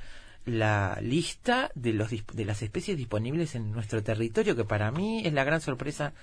[0.45, 5.33] la lista de los de las especies disponibles en nuestro territorio, que para mí es
[5.33, 6.13] la gran sorpresa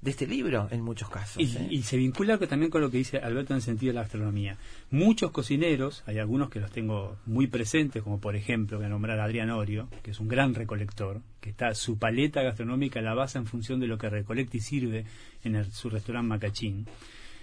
[0.00, 1.42] de este libro en muchos casos.
[1.42, 1.66] Y, ¿eh?
[1.70, 4.56] y se vincula también con lo que dice Alberto en el sentido de la gastronomía.
[4.90, 9.18] Muchos cocineros, hay algunos que los tengo muy presentes, como por ejemplo, voy a nombrar
[9.18, 13.38] a Adrián Orio, que es un gran recolector, que está su paleta gastronómica la basa
[13.40, 15.04] en función de lo que recolecta y sirve
[15.42, 16.86] en el- su restaurante Macachín,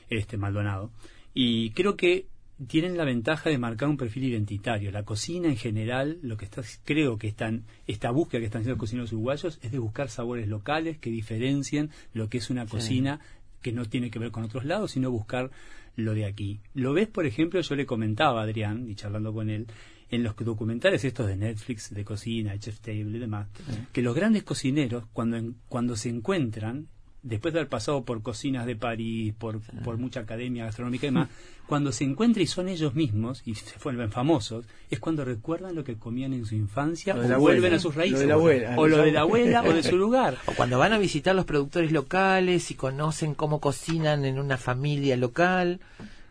[0.09, 0.91] este Maldonado.
[1.33, 2.27] Y creo que
[2.67, 4.91] tienen la ventaja de marcar un perfil identitario.
[4.91, 8.75] La cocina en general, lo que está, creo que están, esta búsqueda que están haciendo
[8.75, 13.19] los cocineros uruguayos es de buscar sabores locales que diferencien lo que es una cocina
[13.61, 15.51] que no tiene que ver con otros lados, sino buscar
[15.95, 16.59] lo de aquí.
[16.73, 19.65] Lo ves, por ejemplo, yo le comentaba a Adrián, y charlando con él,
[20.11, 23.47] en los documentales estos de Netflix, de cocina, Chef Table y demás,
[23.91, 26.87] que los grandes cocineros, cuando, en- cuando se encuentran,
[27.25, 31.29] después de haber pasado por cocinas de París, por, por mucha academia gastronómica y demás,
[31.67, 35.83] cuando se encuentran y son ellos mismos y se vuelven famosos, es cuando recuerdan lo
[35.83, 37.75] que comían en su infancia o vuelven abuela.
[37.75, 38.19] a sus Lo raíces.
[38.19, 38.75] de la abuela.
[38.77, 40.37] o lo de la abuela o de su lugar.
[40.45, 45.17] O cuando van a visitar los productores locales y conocen cómo cocinan en una familia
[45.17, 45.79] local.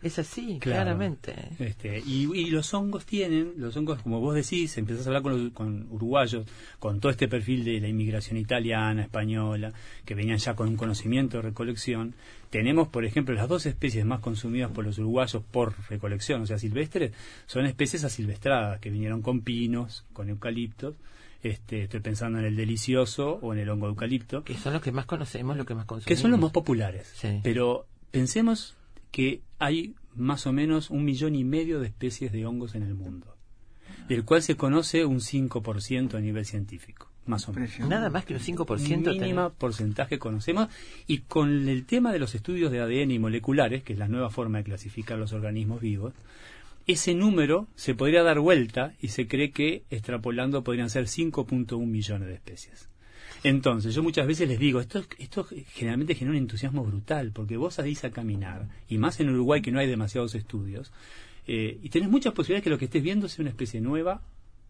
[0.03, 0.83] Es así, Claro.
[0.83, 1.33] claramente.
[1.59, 5.43] Este, y, y los hongos tienen, los hongos, como vos decís, empezás a hablar con,
[5.45, 6.45] los- con uruguayos,
[6.79, 9.73] con todo este perfil de la inmigración italiana, española,
[10.05, 12.13] que venían ya con un conocimiento de recolección.
[12.51, 16.59] Tenemos, por ejemplo, las dos especies más consumidas por los uruguayos por recolección, o sea,
[16.59, 17.11] silvestres,
[17.47, 20.95] son especies asilvestradas, que vinieron con pinos, con eucaliptos.
[21.43, 24.81] Este, estoy pensando en el delicioso o en el hongo de eucalipto Que son los
[24.81, 26.07] que más conocemos, los que más consumimos.
[26.07, 27.11] que son los más populares.
[27.15, 27.39] Sí.
[27.43, 28.75] Pero pensemos
[29.15, 32.95] que hay más o menos un millón y medio de especies de hongos en el
[32.95, 33.37] mundo,
[34.09, 37.79] del cual se conoce un 5% a nivel científico, más o menos.
[37.79, 40.67] Nada más que un 5% Mínima porcentaje conocemos
[41.07, 44.29] y con el tema de los estudios de ADN y moleculares, que es la nueva
[44.29, 46.13] forma de clasificar los organismos vivos,
[46.85, 52.27] ese número se podría dar vuelta y se cree que extrapolando podrían ser 5.1 millones
[52.27, 52.89] de especies.
[53.43, 57.75] Entonces, yo muchas veces les digo, esto, esto generalmente genera un entusiasmo brutal, porque vos
[57.75, 60.91] salís a caminar, y más en Uruguay que no hay demasiados estudios,
[61.47, 64.21] eh, y tenés muchas posibilidades que lo que estés viendo sea una especie nueva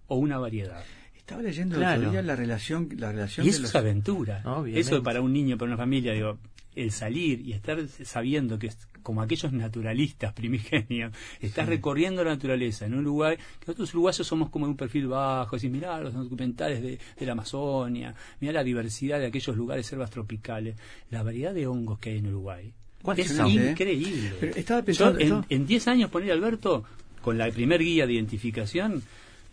[0.08, 0.84] o una variedad.
[1.16, 2.00] Estaba leyendo el Claro.
[2.02, 3.70] otro día la relación, la relación Y de eso los...
[3.72, 4.42] es aventura.
[4.46, 4.80] Obviamente.
[4.82, 6.38] Eso para un niño, para una familia, digo,
[6.76, 12.86] el salir y estar sabiendo que es como aquellos naturalistas primigenios, estás recorriendo la naturaleza
[12.88, 16.14] en un lugar que nosotros uruguayos somos como de un perfil bajo, así mirá los
[16.14, 20.76] documentales de, de la Amazonia, mirá la diversidad de aquellos lugares selvas tropicales,
[21.12, 22.74] la variedad de hongos que hay en Uruguay.
[23.04, 23.50] ¿Cuántos Es son?
[23.52, 24.54] increíble.
[24.56, 26.84] Estaba Yo pensando- en, estaba- en 10 años, poner Alberto,
[27.22, 29.04] con la primer guía de identificación,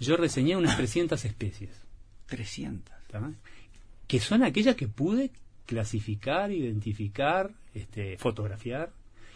[0.01, 1.71] yo reseñé unas 300 especies.
[2.27, 2.95] 300.
[3.11, 3.31] ¿tá?
[4.07, 5.31] que son aquellas que pude
[5.67, 8.93] clasificar, identificar, este, fotografiar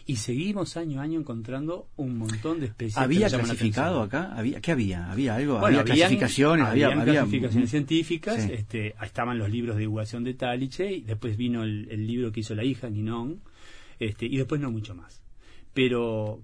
[0.08, 2.96] y seguimos año a año encontrando un montón de especies.
[2.96, 4.32] ¿Había clasificado acá?
[4.36, 5.10] ¿Había, ¿Qué había?
[5.10, 5.58] ¿Había algo?
[5.58, 6.66] Bueno, ¿Había clasificaciones?
[6.66, 11.64] Había, había, clasificaciones científicas, este, estaban los libros de divulgación de Taliche, y después vino
[11.64, 13.40] el, el libro que hizo la hija, Ninon,
[13.98, 15.20] este, y después no mucho más.
[15.74, 16.40] Pero,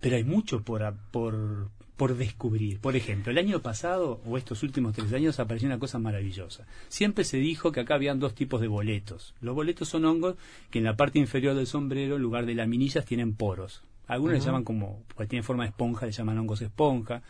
[0.00, 1.70] pero hay mucho por, por,
[2.02, 2.80] por descubrir.
[2.80, 6.66] Por ejemplo, el año pasado, o estos últimos tres años, apareció una cosa maravillosa.
[6.88, 9.34] Siempre se dijo que acá habían dos tipos de boletos.
[9.40, 10.34] Los boletos son hongos
[10.72, 13.84] que en la parte inferior del sombrero, en lugar de laminillas, tienen poros.
[14.08, 17.22] Algunos le llaman como, porque tienen forma de esponja, le llaman hongos esponja.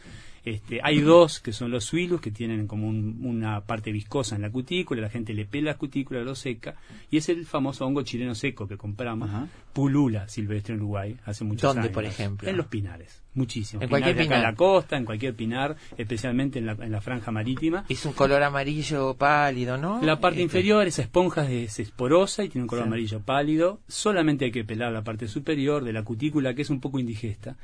[0.45, 4.51] Este, hay dos que son los suilus, que tienen como una parte viscosa en la
[4.51, 6.75] cutícula, la gente le pela la cutícula, lo seca,
[7.11, 9.31] y es el famoso hongo chileno seco que compramos,
[9.73, 11.77] pulula silvestre en Uruguay, hace muchos años.
[11.77, 12.49] ¿Dónde, por ejemplo?
[12.49, 13.83] En los pinares, muchísimo.
[13.83, 14.39] En cualquier pinar.
[14.39, 17.85] en la costa, en cualquier pinar, especialmente en la, en la, franja marítima.
[17.89, 20.03] Es un color amarillo pálido, ¿no?
[20.03, 20.45] La parte este.
[20.45, 22.89] inferior, esa esponja es esporosa y tiene un color sí.
[22.89, 26.81] amarillo pálido, solamente hay que pelar la parte superior de la cutícula, que es un
[26.81, 27.57] poco indigesta,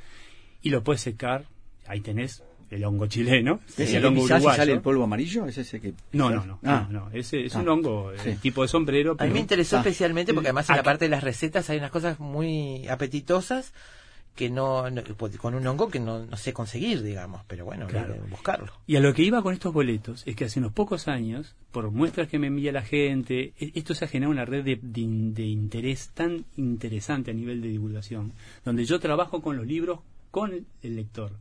[0.61, 1.43] y lo puedes secar,
[1.85, 4.55] ahí tenés el hongo chileno, ¿Es el hongo uruguayo.
[4.55, 5.45] sale el polvo amarillo?
[5.45, 6.87] ¿Es ese que no, no, no, ah.
[6.89, 7.59] no, no, Ese es ah.
[7.59, 8.35] un hongo sí.
[8.41, 9.15] tipo de sombrero.
[9.17, 9.25] Pero...
[9.25, 9.79] A mí me interesó ah.
[9.79, 13.73] especialmente porque además en la parte de las recetas hay unas cosas muy apetitosas
[14.35, 15.01] que no, no
[15.37, 18.15] con un hongo que no, no, sé conseguir, digamos, pero bueno, claro.
[18.29, 18.71] buscarlo.
[18.87, 21.91] Y a lo que iba con estos boletos es que hace unos pocos años, por
[21.91, 25.43] muestras que me envía la gente, esto se ha generado una red de, de, de
[25.43, 28.31] interés tan interesante a nivel de divulgación,
[28.63, 29.99] donde yo trabajo con los libros
[30.31, 31.33] con el lector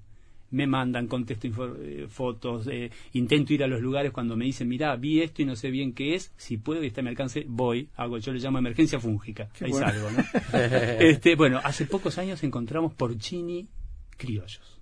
[0.50, 1.46] me mandan, contesto
[1.80, 5.44] eh, fotos, eh, intento ir a los lugares cuando me dicen, mira, vi esto y
[5.44, 8.32] no sé bien qué es, si puedo y está a mi alcance, voy, hago, yo
[8.32, 9.86] le llamo emergencia fúngica, qué ahí bueno.
[9.86, 10.58] salgo, ¿no?
[11.00, 13.68] este, bueno, hace pocos años encontramos porcini
[14.16, 14.80] criollos.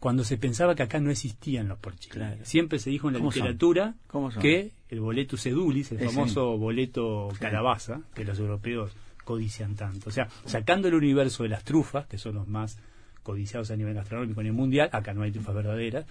[0.00, 2.10] Cuando se pensaba que acá no existían los porcini.
[2.10, 2.44] Claro.
[2.44, 3.94] Siempre se dijo en la literatura
[4.40, 7.38] que el boletus edulis, el es famoso boleto sí.
[7.38, 8.90] calabaza, que los europeos
[9.24, 10.08] codician tanto.
[10.08, 12.80] O sea, sacando el universo de las trufas, que son los más
[13.22, 16.06] codiciados a nivel gastronómico a nivel mundial, acá no hay trufas verdaderas,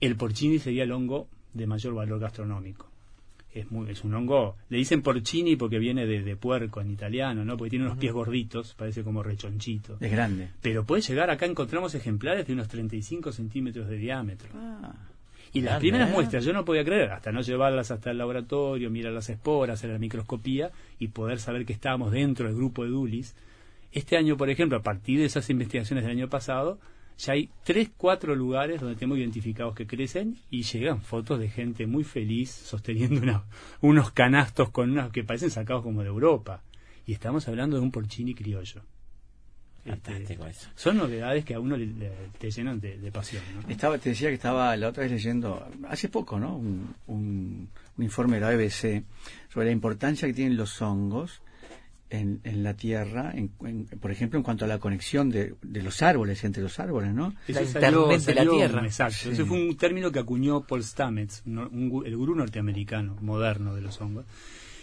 [0.00, 2.90] el porcini sería el hongo de mayor valor gastronómico.
[3.52, 7.44] Es, muy, es un hongo, le dicen porcini porque viene de, de puerco en italiano,
[7.44, 7.56] ¿no?
[7.56, 9.96] Porque tiene unos pies gorditos, parece como rechonchito.
[10.00, 10.48] Es grande.
[10.60, 14.48] Pero puede llegar, acá encontramos ejemplares de unos 35 centímetros de diámetro.
[14.54, 14.92] Ah.
[15.54, 19.12] Y las primeras muestras, yo no podía creer, hasta no llevarlas hasta el laboratorio, mirar
[19.12, 23.36] las esporas, hacer la microscopía y poder saber que estábamos dentro del grupo de Dulis,
[23.94, 26.80] este año, por ejemplo, a partir de esas investigaciones del año pasado,
[27.16, 31.86] ya hay tres, cuatro lugares donde tenemos identificados que crecen y llegan fotos de gente
[31.86, 33.44] muy feliz sosteniendo una,
[33.80, 36.62] unos canastos con unos que parecen sacados como de Europa.
[37.06, 38.82] Y estamos hablando de un porcini criollo.
[39.86, 40.70] Fantástico este, eso.
[40.74, 43.42] Son novedades que a uno le, le, te llenan de, de pasión.
[43.54, 43.68] ¿no?
[43.68, 46.56] Estaba, te decía que estaba la otra vez leyendo, hace poco, ¿no?
[46.56, 49.04] Un, un, un informe de la BBC
[49.52, 51.42] sobre la importancia que tienen los hongos
[52.10, 55.82] en, en, la Tierra, en, en, por ejemplo, en cuanto a la conexión de, de,
[55.82, 57.34] los árboles, entre los árboles, ¿no?
[57.48, 58.84] La Eso internet salió, de la Tierra.
[58.84, 59.16] Exacto.
[59.22, 59.30] Sí.
[59.30, 63.80] Ese fue un término que acuñó Paul Stamets, un, un, el gurú norteamericano moderno de
[63.80, 64.26] los hongos,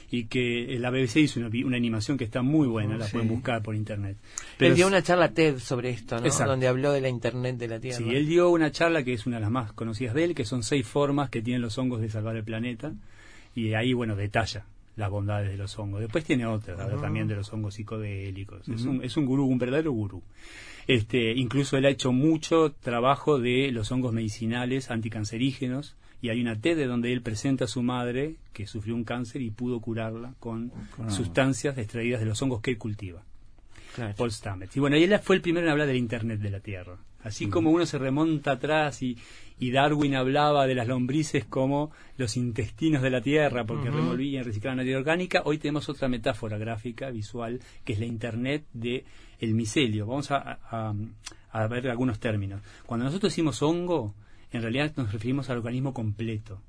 [0.10, 3.14] y que la BBC hizo una, una animación que está muy buena, oh, la sí.
[3.14, 4.18] pueden buscar por internet.
[4.58, 6.26] Pero él dio una charla TED sobre esto, ¿no?
[6.26, 6.52] Exacto.
[6.52, 7.98] Donde habló de la Internet de la Tierra.
[7.98, 10.44] Sí, él dio una charla que es una de las más conocidas de él, que
[10.44, 12.94] son seis formas que tienen los hongos de salvar el planeta,
[13.56, 14.66] y ahí, bueno, detalla
[15.02, 16.00] las bondades de los hongos.
[16.00, 18.68] Después tiene otras, uh también de los hongos psicodélicos.
[18.68, 18.76] Uh -huh.
[18.76, 20.22] es, un, es un gurú, un verdadero gurú.
[20.88, 26.60] Este, incluso él ha hecho mucho trabajo de los hongos medicinales anticancerígenos y hay una
[26.60, 30.72] TED donde él presenta a su madre que sufrió un cáncer y pudo curarla con
[30.96, 31.12] claro.
[31.12, 33.24] sustancias extraídas de los hongos que él cultiva.
[33.96, 34.14] Claro.
[34.16, 34.78] Paul Stamets.
[34.78, 36.98] Y bueno, y él fue el primero en hablar del Internet de la Tierra.
[37.24, 37.50] Así -huh.
[37.50, 39.18] como uno se remonta atrás y,
[39.60, 43.96] y Darwin hablaba de las lombrices como los intestinos de la tierra porque uh -huh.
[43.98, 48.66] revolvían, reciclaban la tierra orgánica, hoy tenemos otra metáfora gráfica, visual, que es la Internet
[48.74, 49.06] de
[49.40, 50.06] el micelio.
[50.06, 50.94] Vamos a, a,
[51.52, 52.62] a ver algunos términos.
[52.86, 54.14] Cuando nosotros decimos hongo,
[54.52, 56.62] en realidad nos referimos al organismo completo.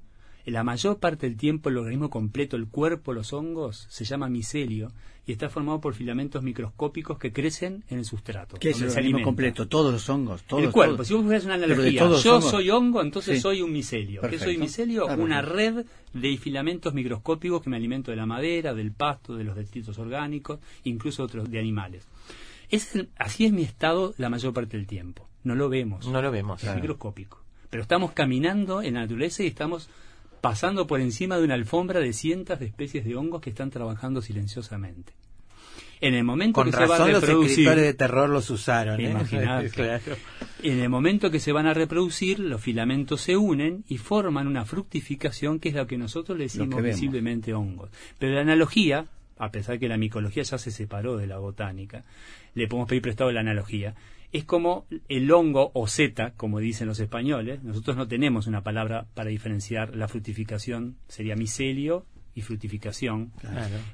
[0.44, 4.28] En la mayor parte del tiempo el organismo completo, el cuerpo, los hongos, se llama
[4.28, 4.92] micelio
[5.24, 8.56] y está formado por filamentos microscópicos que crecen en el sustrato.
[8.58, 9.68] ¿Qué es el organismo completo?
[9.68, 10.42] Todos los hongos.
[10.42, 10.96] Todos, el cuerpo.
[10.96, 11.08] Todos.
[11.08, 12.50] Si vos fueras una analogía, yo hongos.
[12.50, 13.40] soy hongo, entonces sí.
[13.40, 14.20] soy un micelio.
[14.20, 14.44] Perfecto.
[14.44, 15.08] ¿Qué soy micelio?
[15.08, 19.44] Ah, una red de filamentos microscópicos que me alimento de la madera, del pasto, de
[19.44, 22.04] los detritos orgánicos, incluso otros de animales.
[22.68, 25.28] Es el, así es mi estado la mayor parte del tiempo.
[25.44, 26.06] No lo vemos.
[26.08, 26.60] No lo vemos.
[26.60, 26.80] Es claro.
[26.80, 27.40] microscópico.
[27.70, 29.88] Pero estamos caminando en la naturaleza y estamos
[30.42, 34.20] pasando por encima de una alfombra de cientos de especies de hongos que están trabajando
[34.20, 35.14] silenciosamente.
[36.00, 38.50] En el momento Con que razón se va a reproducir, los escritores de terror los
[38.50, 39.00] usaron.
[39.00, 39.14] ¿eh?
[39.72, 40.16] claro.
[40.64, 44.64] En el momento que se van a reproducir, los filamentos se unen y forman una
[44.64, 47.90] fructificación que es lo que nosotros le decimos visiblemente hongos.
[48.18, 49.06] Pero la analogía
[49.42, 52.04] a pesar que la micología ya se separó de la botánica,
[52.54, 53.92] le podemos pedir prestado la analogía,
[54.32, 57.62] es como el hongo o seta, como dicen los españoles.
[57.62, 63.32] Nosotros no tenemos una palabra para diferenciar la fructificación, sería micelio y fructificación.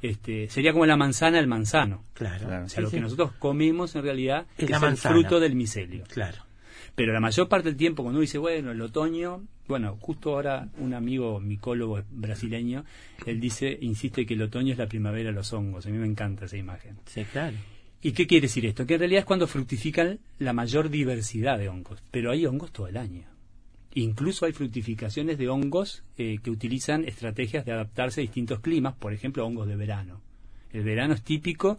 [0.00, 2.04] Este, sería como la manzana el manzano.
[2.14, 2.64] Claro.
[2.64, 6.04] O sea, lo que nosotros comemos en realidad es, el fruto del micelio.
[6.04, 6.38] Claro.
[6.94, 10.68] Pero la mayor parte del tiempo, cuando uno dice, bueno, el otoño, bueno, justo ahora
[10.78, 12.84] un amigo micólogo brasileño,
[13.26, 15.86] él dice, insiste que el otoño es la primavera de los hongos.
[15.86, 16.96] A mí me encanta esa imagen.
[17.06, 17.56] Sí, claro.
[18.00, 18.86] ¿Y qué quiere decir esto?
[18.86, 22.86] Que en realidad es cuando fructifican la mayor diversidad de hongos, pero hay hongos todo
[22.86, 23.24] el año.
[23.94, 29.12] Incluso hay fructificaciones de hongos eh, que utilizan estrategias de adaptarse a distintos climas, por
[29.12, 30.20] ejemplo, hongos de verano.
[30.72, 31.78] El verano es típico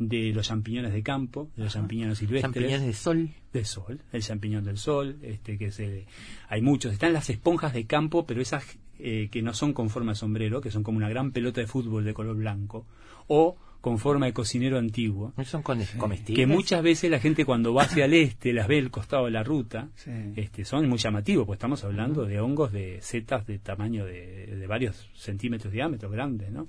[0.00, 2.54] de los champiñones de campo, de los champiñones silvestres.
[2.54, 3.30] Champiñones de sol.
[3.52, 6.06] De sol, el champiñón del sol, este que se,
[6.48, 6.92] hay muchos.
[6.92, 8.64] Están las esponjas de campo, pero esas
[8.98, 11.66] eh, que no son con forma de sombrero, que son como una gran pelota de
[11.66, 12.86] fútbol de color blanco,
[13.28, 15.32] o con forma de cocinero antiguo.
[15.44, 16.36] son comestibles?
[16.36, 19.30] Que muchas veces la gente cuando va hacia el este las ve al costado de
[19.30, 19.88] la ruta,
[20.36, 25.08] este, son muy llamativos, pues estamos hablando de hongos de setas de tamaño de, varios
[25.14, 26.68] centímetros de diámetro, grandes, ¿no?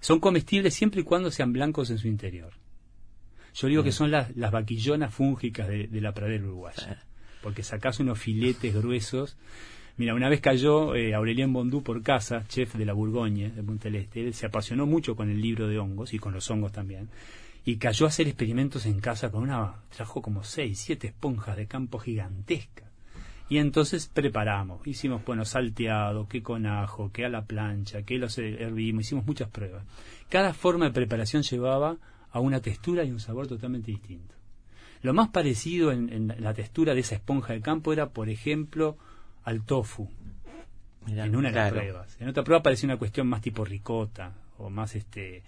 [0.00, 2.52] Son comestibles siempre y cuando sean blancos en su interior.
[3.54, 7.04] Yo digo que son las, las vaquillonas fúngicas de, la pradera uruguaya,
[7.42, 9.36] porque sacás unos filetes gruesos
[9.96, 13.88] Mira, una vez cayó eh, Aurelien Bondú por casa, chef de la Bourgogne, de Punta
[13.88, 14.26] Este.
[14.26, 17.08] Él se apasionó mucho con el libro de hongos y con los hongos también.
[17.64, 19.74] Y cayó a hacer experimentos en casa con una.
[19.94, 22.88] trajo como seis, siete esponjas de campo gigantescas.
[23.48, 28.36] Y entonces preparamos, hicimos, bueno, salteado, que con ajo, que a la plancha, que los
[28.38, 29.84] hervimos, hicimos muchas pruebas.
[30.28, 31.98] Cada forma de preparación llevaba
[32.32, 34.34] a una textura y un sabor totalmente distinto.
[35.02, 38.96] Lo más parecido en, en la textura de esa esponja de campo era, por ejemplo,
[39.44, 40.08] al tofu
[41.06, 42.16] en una de las pruebas.
[42.20, 45.42] En otra prueba parecía una cuestión más tipo ricota o más este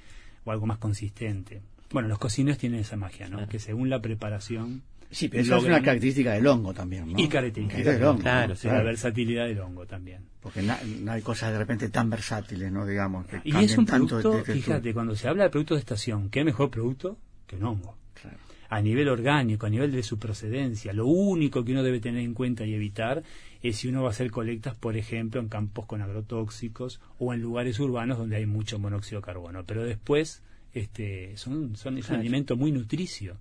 [0.45, 1.63] o algo más consistente.
[1.91, 3.49] Bueno, los cocineros tienen esa magia, ¿no?
[3.49, 7.19] Que según la preparación Sí, pero eso es una característica del hongo también, ¿no?
[7.19, 8.23] Y característica del hongo.
[8.23, 10.23] Claro, La versatilidad del hongo también.
[10.41, 10.75] Porque no,
[11.13, 12.85] hay cosas de repente tan versátiles, ¿no?
[12.85, 16.45] Digamos, que Y es un producto, fíjate, cuando se habla de productos de estación, ¿qué
[16.45, 17.97] mejor producto que un hongo?
[18.21, 18.37] Claro
[18.69, 20.93] a nivel orgánico, a nivel de su procedencia.
[20.93, 23.23] Lo único que uno debe tener en cuenta y evitar
[23.69, 27.41] es si uno va a hacer colectas, por ejemplo, en campos con agrotóxicos o en
[27.41, 29.65] lugares urbanos donde hay mucho monóxido de carbono.
[29.65, 30.43] Pero después
[30.75, 33.37] este, son, son, es un alimento muy nutricio.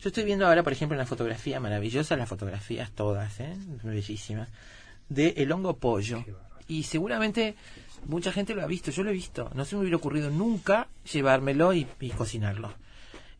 [0.00, 3.54] Yo estoy viendo ahora, por ejemplo, una fotografía maravillosa, las fotografías todas, ¿eh?
[3.82, 4.48] bellísimas,
[5.08, 6.24] de el hongo pollo.
[6.68, 7.56] Y seguramente
[8.06, 9.50] mucha gente lo ha visto, yo lo he visto.
[9.54, 11.84] No se me hubiera ocurrido nunca llevármelo y
[12.16, 12.72] cocinarlo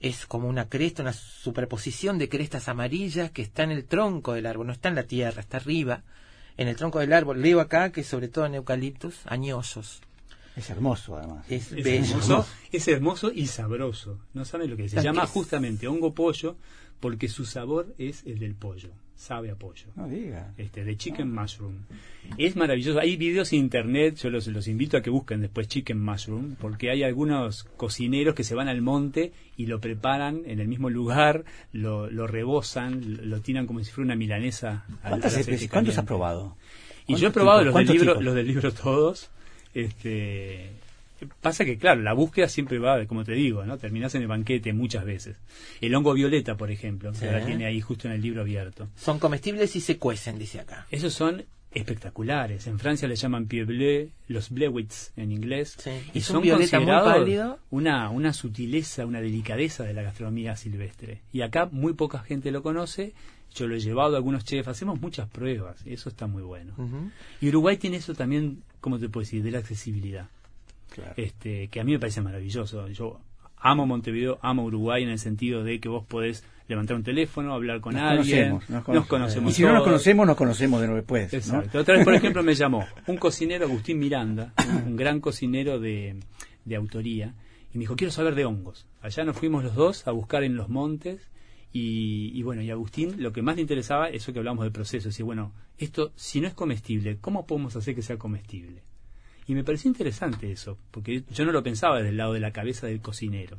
[0.01, 4.47] es como una cresta, una superposición de crestas amarillas que está en el tronco del
[4.47, 6.03] árbol, no está en la tierra, está arriba,
[6.61, 7.41] en el tronco del árbol.
[7.41, 10.03] Leo acá que sobre todo en eucaliptus, añosos.
[10.57, 11.47] Es hermoso, además.
[11.49, 14.19] Es, Hermoso, es hermoso y sabroso.
[14.35, 14.91] No saben lo que es.
[14.93, 16.57] Se llama justamente hongo pollo
[17.01, 18.91] porque su sabor es el del pollo
[19.21, 19.87] sabe a pollo.
[19.97, 20.55] No diga.
[20.57, 21.75] Este, de Chicken Mushroom.
[22.39, 22.99] Es maravilloso.
[23.01, 26.91] Hay videos en internet, yo los, los invito a que busquen después Chicken Mushroom, porque
[26.91, 31.45] hay algunos cocineros que se van al monte y lo preparan en el mismo lugar,
[31.73, 34.87] lo, lo rebosan, lo tiran como si fuera una milanesa.
[35.07, 36.57] ¿Cuántos has probado?
[37.07, 39.31] Y yo he probado los del, libro, los del libro todos.
[39.75, 40.71] Este,
[41.41, 43.79] Pasa que, claro, la búsqueda siempre va, como te digo, ¿no?
[43.79, 45.37] Terminás en el banquete muchas veces.
[45.81, 48.89] El hongo violeta, por ejemplo, que la tiene ahí justo en el libro abierto.
[48.97, 50.87] Son comestibles y se cuecen, dice acá.
[50.91, 52.67] Esos son espectaculares.
[52.67, 55.77] En Francia le llaman pied bleu, los blewits en inglés.
[56.15, 61.21] Y son considerados una, una sutileza, una delicadeza de la gastronomía silvestre.
[61.33, 63.15] Y acá muy poca gente lo conoce.
[63.55, 66.73] Yo lo he llevado a algunos chefs, hacemos muchas pruebas, y eso está muy bueno.
[67.41, 70.29] Y Uruguay tiene eso también, como te puedo decir, de la accesibilidad
[71.17, 72.89] este, que a mí me parece maravilloso.
[72.89, 73.21] Yo
[73.57, 77.81] amo Montevideo, amo Uruguay en el sentido de que vos podés levantar un teléfono, hablar
[77.81, 79.53] con alguien, nos conocemos.
[79.53, 81.33] y si no nos conocemos, nos conocemos de nuevo después.
[81.35, 81.81] Exacto.
[81.81, 84.55] Otra vez, por ejemplo, me llamó un cocinero, Agustín Miranda,
[84.87, 86.21] un, gran cocinero de,
[86.65, 87.35] de autoría,
[87.75, 88.87] y me dijo, quiero saber de hongos.
[89.03, 91.29] Allá nos fuimos los dos a buscar en los montes
[91.73, 95.09] y, y, bueno, y Agustín lo que más le interesaba, eso que hablamos del proceso,
[95.09, 98.83] decir, bueno, esto si no es comestible, ¿cómo podemos hacer que sea comestible?
[99.51, 102.53] Y me pareció interesante eso, porque yo no lo pensaba desde el lado de la
[102.53, 103.59] cabeza del cocinero.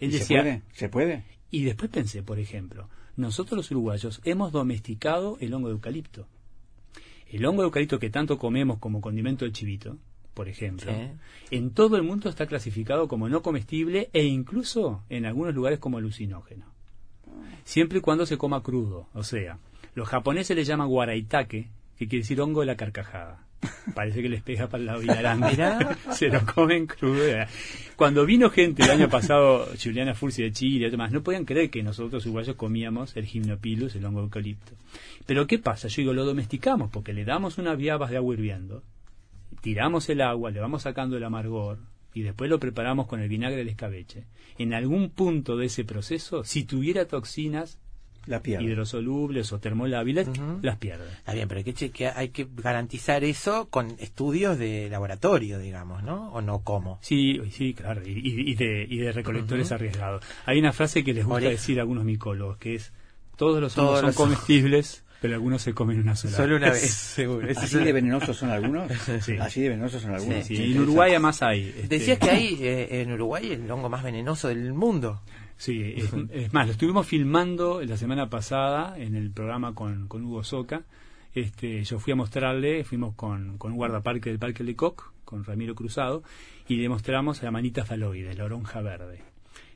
[0.00, 0.62] Él decía, ¿Se puede?
[0.72, 1.24] ¿Se puede?
[1.52, 6.26] Y después pensé, por ejemplo, nosotros los uruguayos hemos domesticado el hongo de eucalipto.
[7.30, 9.96] El hongo de eucalipto que tanto comemos como condimento de chivito,
[10.34, 10.92] por ejemplo,
[11.52, 15.98] en todo el mundo está clasificado como no comestible e incluso en algunos lugares como
[15.98, 16.66] alucinógeno.
[17.62, 19.06] Siempre y cuando se coma crudo.
[19.14, 19.60] O sea,
[19.94, 23.47] los japoneses le llaman guaraitake, que quiere decir hongo de la carcajada
[23.94, 25.02] Parece que les pega para el lado
[26.10, 27.24] y Se lo comen crudo.
[27.96, 31.70] Cuando vino gente el año pasado, Juliana Fursi de Chile y demás, no podían creer
[31.70, 34.72] que nosotros uruguayos comíamos el gimnopilus, el hongo eucalipto.
[35.26, 35.88] Pero ¿qué pasa?
[35.88, 38.82] Yo digo, lo domesticamos porque le damos unas viabas de agua hirviendo,
[39.60, 41.78] tiramos el agua, le vamos sacando el amargor,
[42.14, 44.24] y después lo preparamos con el vinagre de escabeche.
[44.58, 47.78] En algún punto de ese proceso, si tuviera toxinas,
[48.26, 50.28] la hidrosolubles o termolábiles,
[50.62, 51.08] las pierde.
[51.18, 56.32] Está bien, pero hay que, hay que garantizar eso con estudios de laboratorio, digamos, ¿no?
[56.32, 56.98] ¿O no cómo?
[57.00, 60.24] Sí, sí, claro, y, de, y de recolectores arriesgados.
[60.46, 62.92] Hay una frase que les gusta decir a algunos micólogos, que es,
[63.36, 67.48] todos los hongos son comestibles, pero algunos se comen una sola Solo una vez, seguro.
[67.56, 68.90] ¿Así de venenosos son algunos?
[69.20, 69.36] Sí.
[69.36, 70.46] ¿Así de venenosos son algunos?
[70.46, 71.68] Sí, en Uruguay además hay.
[71.68, 71.88] Este...
[71.88, 75.20] Decías que hay eh, en Uruguay el hongo más venenoso del mundo.
[75.58, 75.94] Sí,
[76.30, 80.84] es, más, lo estuvimos filmando la semana pasada en el programa con, con Hugo Soca.
[81.34, 85.74] Este, yo fui a mostrarle, fuimos con, con un guardaparque del Parque Lecoq, con Ramiro
[85.74, 86.22] Cruzado,
[86.68, 89.27] y le mostramos a la manita faloide, la oronja verde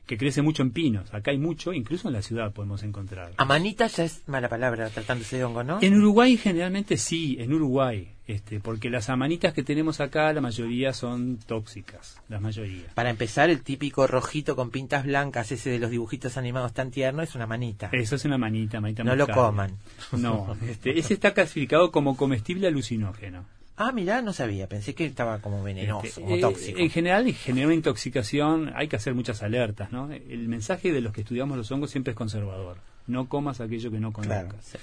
[0.05, 1.13] que crece mucho en pinos.
[1.13, 3.31] Acá hay mucho, incluso en la ciudad podemos encontrar.
[3.37, 5.79] Amanita ya es mala palabra tratándose de hongo, ¿no?
[5.81, 10.93] En Uruguay generalmente sí, en Uruguay, este, porque las amanitas que tenemos acá la mayoría
[10.93, 12.85] son tóxicas, las mayoría.
[12.93, 17.21] Para empezar, el típico rojito con pintas blancas, ese de los dibujitos animados tan tierno,
[17.21, 17.89] es una manita.
[17.91, 19.77] Eso es una manita, manita No lo coman.
[20.11, 23.45] No, este, ese está clasificado como comestible alucinógeno.
[23.75, 26.79] Ah, mira, no sabía, pensé que estaba como venenoso, este, como tóxico.
[26.79, 30.11] en general, genera una intoxicación, hay que hacer muchas alertas, ¿no?
[30.11, 32.77] El mensaje de los que estudiamos los hongos siempre es conservador.
[33.07, 34.77] No comas aquello que no conozcas.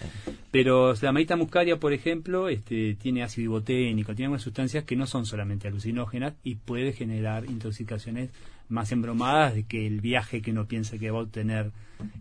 [0.51, 5.07] Pero la maíta muscaria, por ejemplo, este, tiene ácido iboténico, tiene algunas sustancias que no
[5.07, 8.30] son solamente alucinógenas y puede generar intoxicaciones
[8.68, 11.70] más embromadas de que el viaje que uno piensa que va a obtener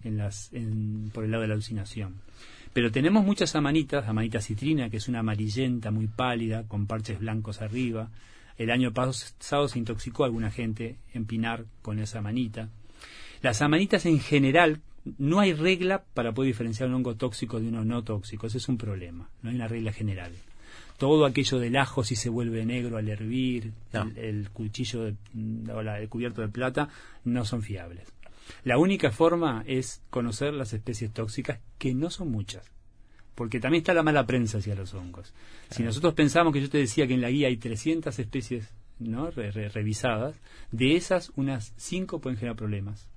[0.03, 0.51] en las,
[1.13, 2.15] por el lado de la alucinación.
[2.73, 7.61] Pero tenemos muchas amanitas, amanita citrina, que es una amarillenta muy pálida, con parches blancos
[7.61, 8.09] arriba.
[8.57, 12.69] El año pasado se intoxicó alguna gente en Pinar con esa amanita.
[13.41, 14.81] Las amanitas en general,
[15.17, 18.47] no hay regla para poder diferenciar un hongo tóxico de uno no tóxico.
[18.47, 19.29] Ese es un problema.
[19.41, 20.33] No hay una regla general.
[20.97, 23.71] Todo aquello del ajo, si se vuelve negro al hervir,
[24.17, 25.03] el, cuchillo
[25.73, 26.89] o el cubierto de plata,
[27.23, 28.11] no son fiables.
[28.63, 32.71] La única forma es conocer las especies tóxicas, que no son muchas.
[33.35, 35.33] Porque también está la mala prensa hacia los hongos.
[35.69, 39.31] Si nosotros pensamos que yo te decía que en la guía hay 300 especies ¿no?
[39.31, 40.35] revisadas,
[40.71, 43.09] de esas unas 5 pueden generar problemas.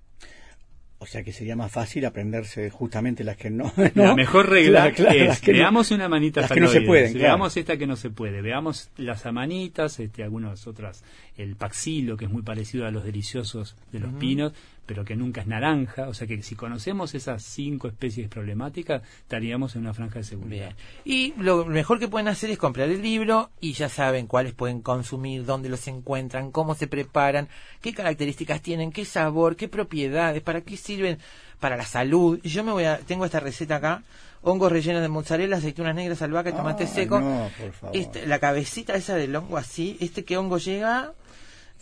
[1.02, 3.72] O sea que sería más fácil aprenderse justamente las que no.
[3.96, 7.14] La mejor regla es veamos una manita las que no se pueden.
[7.14, 8.40] Veamos esta que no se puede.
[8.40, 11.02] Veamos las amanitas, este, algunas otras,
[11.36, 14.52] el paxilo que es muy parecido a los deliciosos de los pinos,
[14.86, 16.08] pero que nunca es naranja.
[16.08, 20.74] O sea que si conocemos esas cinco especies problemáticas, estaríamos en una franja de seguridad.
[21.04, 24.82] Y lo mejor que pueden hacer es comprar el libro y ya saben cuáles pueden
[24.82, 27.48] consumir, dónde los encuentran, cómo se preparan,
[27.80, 31.18] qué características tienen, qué sabor, qué propiedades, para qué sirven
[31.60, 32.40] para la salud.
[32.42, 34.02] Yo me voy a, tengo esta receta acá,
[34.42, 37.22] hongos rellenos de mozzarella, aceitunas negras, albahaca, tomate seco.
[37.92, 41.12] Este, la cabecita esa del hongo así, este que hongo llega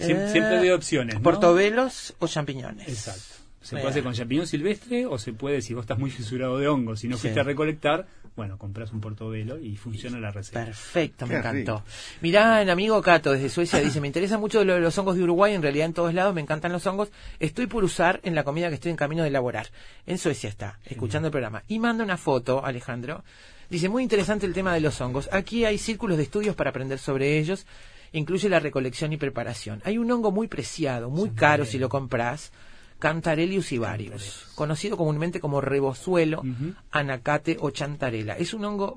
[0.00, 1.16] siempre hay opciones.
[1.16, 1.22] ¿no?
[1.22, 2.88] Portobelos o champiñones.
[2.88, 3.40] Exacto.
[3.60, 6.66] Se puede hacer con champiñón silvestre o se puede, si vos estás muy fisurado de
[6.66, 10.64] hongos y no fuiste a recolectar, bueno, compras un portobelo y funciona la receta.
[10.64, 11.84] Perfecto, me encantó.
[12.22, 15.24] Mirá, el amigo Cato desde Suecia dice, me interesa mucho lo de los hongos de
[15.24, 18.44] Uruguay, en realidad en todos lados me encantan los hongos, estoy por usar en la
[18.44, 19.66] comida que estoy en camino de elaborar.
[20.06, 21.62] En Suecia está, escuchando el programa.
[21.68, 23.24] Y manda una foto, Alejandro.
[23.68, 25.28] Dice, muy interesante el tema de los hongos.
[25.32, 27.66] Aquí hay círculos de estudios para aprender sobre ellos
[28.12, 29.82] incluye la recolección y preparación.
[29.84, 32.52] Hay un hongo muy preciado, muy caro si lo compras,
[32.98, 36.42] Cantarelius ivarius, conocido comúnmente como rebozuelo,
[36.90, 38.36] anacate o chantarela.
[38.36, 38.94] Es un hongo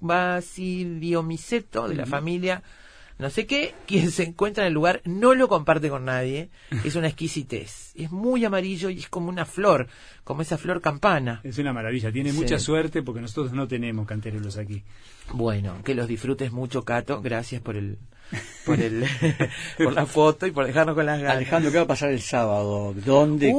[0.00, 2.62] basidiomiceto de la familia
[3.22, 6.50] no sé qué, quien se encuentra en el lugar no lo comparte con nadie,
[6.84, 7.92] es una exquisitez.
[7.94, 9.88] Es muy amarillo y es como una flor,
[10.24, 11.40] como esa flor campana.
[11.44, 14.82] Es una maravilla, tiene mucha suerte porque nosotros no tenemos canterelos aquí.
[15.32, 17.98] Bueno, que los disfrutes mucho, Cato, gracias por el
[18.64, 19.04] por, el,
[19.78, 21.36] por la foto y por dejarnos con las ganas.
[21.36, 22.94] Alejandro, ¿qué va a pasar el sábado?
[23.04, 23.52] ¿Dónde?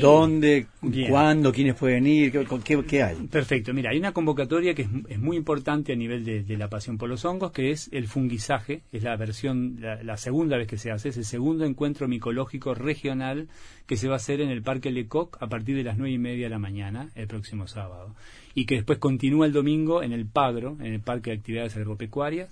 [0.00, 0.66] ¿Dónde?
[1.08, 1.52] ¿Cuándo?
[1.52, 2.32] ¿Quiénes pueden ir?
[2.32, 3.16] ¿Qué, qué, hay?
[3.26, 3.72] Perfecto.
[3.72, 7.24] Mira, hay una convocatoria que es, muy importante a nivel de, la pasión por los
[7.24, 8.82] hongos, que es el funguizaje.
[8.92, 11.10] Es la versión, la, segunda vez que se hace.
[11.10, 13.48] Es el segundo encuentro micológico regional
[13.86, 16.18] que se va a hacer en el Parque Lecoq a partir de las nueve y
[16.18, 18.14] media de la mañana, el próximo sábado.
[18.54, 22.50] Y que después continúa el domingo en el Pagro, en el Parque de Actividades Agropecuarias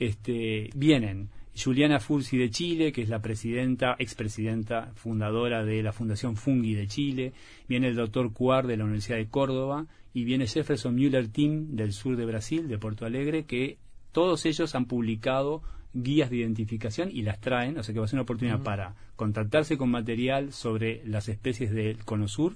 [0.00, 1.28] este, vienen.
[1.56, 6.88] Juliana Fulci de Chile, que es la presidenta, expresidenta, fundadora de la Fundación Fungi de
[6.88, 7.32] Chile,
[7.68, 9.86] viene el doctor Cuar de la Universidad de Córdoba.
[10.12, 13.78] Y viene Jefferson Müller Team del sur de Brasil, de Porto Alegre, que
[14.10, 18.08] todos ellos han publicado guías de identificación y las traen, o sea que va a
[18.08, 22.54] ser una oportunidad para contactarse con material sobre las especies del cono sur.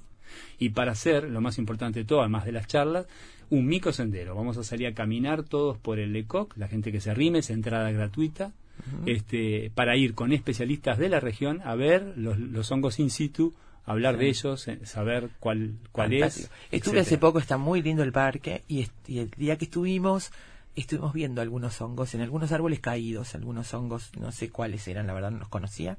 [0.59, 3.07] Y para hacer, lo más importante de todo, además de las charlas,
[3.55, 4.35] un mico sendero.
[4.35, 7.51] Vamos a salir a caminar todos por el ECOC, la gente que se arrime, es
[7.51, 8.53] entrada gratuita,
[9.07, 13.55] este, para ir con especialistas de la región a ver los, hongos in situ,
[13.87, 16.51] hablar de ellos, eh, saber cuál, cuál es.
[16.71, 20.33] Estuve hace poco, está muy lindo el parque, y, el día que estuvimos,
[20.75, 25.15] estuvimos viendo algunos hongos en algunos árboles caídos, algunos hongos, no sé cuáles eran, la
[25.15, 25.97] verdad no los conocía.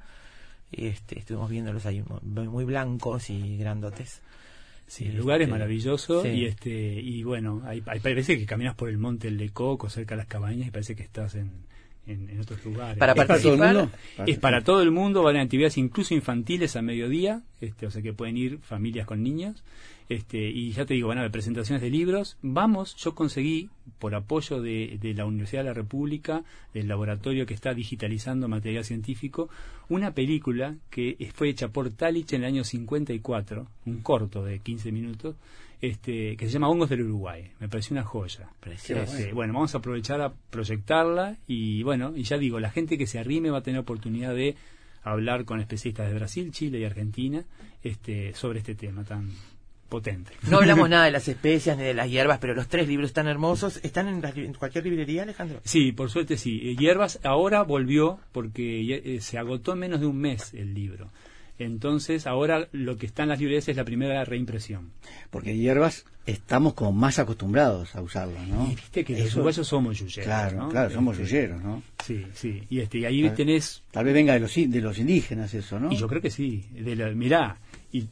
[0.71, 4.21] Este, estuvimos viéndolos ahí muy blancos y grandotes.
[4.87, 8.89] Sí, el lugar es este, maravilloso y este y bueno, hay, parece que caminas por
[8.89, 11.65] el monte El Lecoco cerca de las cabañas y parece que estás en,
[12.07, 12.97] en, otros lugares.
[12.97, 13.89] Para participar
[14.25, 18.01] es para todo el mundo, van a actividades incluso infantiles a mediodía, este, o sea
[18.01, 19.63] que pueden ir familias con niños.
[20.07, 22.37] Este, y ya te digo, van a haber presentaciones de libros.
[22.43, 26.43] Vamos, yo conseguí, por apoyo de, de, la Universidad de la República,
[26.75, 29.49] del laboratorio que está digitalizando material científico,
[29.89, 34.91] una película que fue hecha por Talich en el año 54, un corto de 15
[34.91, 35.35] minutos,
[35.85, 37.51] este, que se llama Hongos del Uruguay.
[37.59, 38.49] Me pareció una joya.
[38.65, 43.07] Este, bueno, vamos a aprovechar a proyectarla y bueno, y ya digo, la gente que
[43.07, 44.55] se arrime va a tener oportunidad de
[45.03, 47.43] hablar con especialistas de Brasil, Chile y Argentina
[47.83, 49.31] este, sobre este tema tan
[49.89, 50.31] potente.
[50.49, 53.27] No hablamos nada de las especias ni de las hierbas, pero los tres libros tan
[53.27, 55.61] hermosos están en, cualquier librería, Alejandro.
[55.63, 56.61] Sí, por suerte sí.
[56.63, 61.11] Eh, hierbas ahora volvió porque eh, se agotó en menos de un mes el libro.
[61.57, 64.91] Entonces, ahora lo que está en las librerías es la primera reimpresión.
[65.29, 68.65] Porque hierbas estamos como más acostumbrados a usarlo, ¿no?
[68.65, 70.25] Y viste que los uruguayos somos yuyeros.
[70.25, 71.83] Claro, claro, somos este, yuyeros, ¿no?
[72.03, 72.63] Sí, sí.
[72.69, 73.83] Y, este, y ahí tenés.
[73.91, 75.91] Tal vez venga de los, de los indígenas eso, ¿no?
[75.91, 76.65] Y yo creo que sí.
[76.71, 77.57] De la, mirá,
[77.91, 78.07] y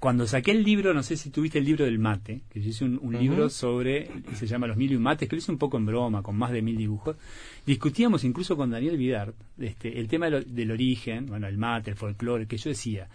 [0.00, 2.84] cuando saqué el libro, no sé si tuviste el libro del mate, que yo hice
[2.86, 5.76] un, libro sobre, se llama Los Mil y un Mates, que lo hice un poco
[5.76, 7.16] en broma, con más de mil dibujos.
[7.66, 12.46] Discutíamos incluso con Daniel Vidart este, el tema del origen, bueno, el mate, el folclore,
[12.46, 13.10] que yo decía,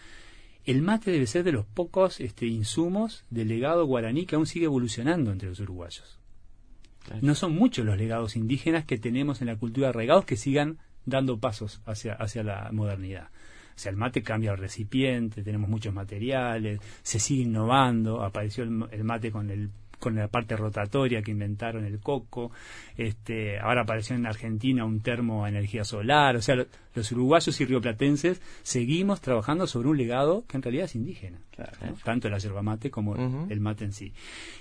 [0.63, 4.65] el mate debe ser de los pocos este, insumos del legado guaraní que aún sigue
[4.65, 6.19] evolucionando entre los uruguayos.
[7.21, 11.39] No son muchos los legados indígenas que tenemos en la cultura arraigados que sigan dando
[11.39, 13.29] pasos hacia, hacia la modernidad.
[13.75, 19.03] O sea, el mate cambia el recipiente, tenemos muchos materiales, se sigue innovando, apareció el,
[19.03, 19.69] mate con el
[19.99, 22.51] con la parte rotatoria que inventaron el coco,
[22.97, 26.57] este, ahora apareció en Argentina un termo a energía solar, o sea,
[26.93, 31.39] los uruguayos y rioplatenses seguimos trabajando sobre un legado que en realidad es indígena,
[32.03, 34.11] tanto la yerba mate como el mate en sí.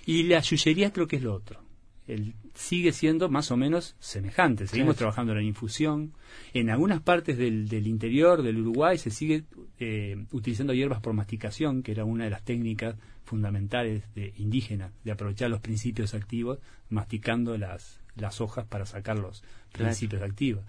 [0.07, 1.64] Y la yuyería creo que es lo otro
[2.07, 4.67] el, sigue siendo más o menos semejante.
[4.67, 6.13] Seguimos trabajando en la infusión.
[6.53, 9.45] En algunas partes del, del interior del Uruguay se sigue
[9.79, 15.13] eh, utilizando hierbas por masticación, que era una de las técnicas fundamentales de indígenas, de
[15.13, 16.59] aprovechar los principios activos,
[16.91, 19.43] masticando las, las hojas para sacar los
[19.73, 20.65] principios activos.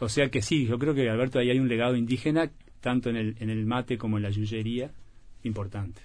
[0.00, 2.50] O sea que sí, yo creo que Alberto ahí hay un legado indígena,
[2.80, 4.90] tanto en el, en el mate como en la yuyería,
[5.44, 6.00] importante.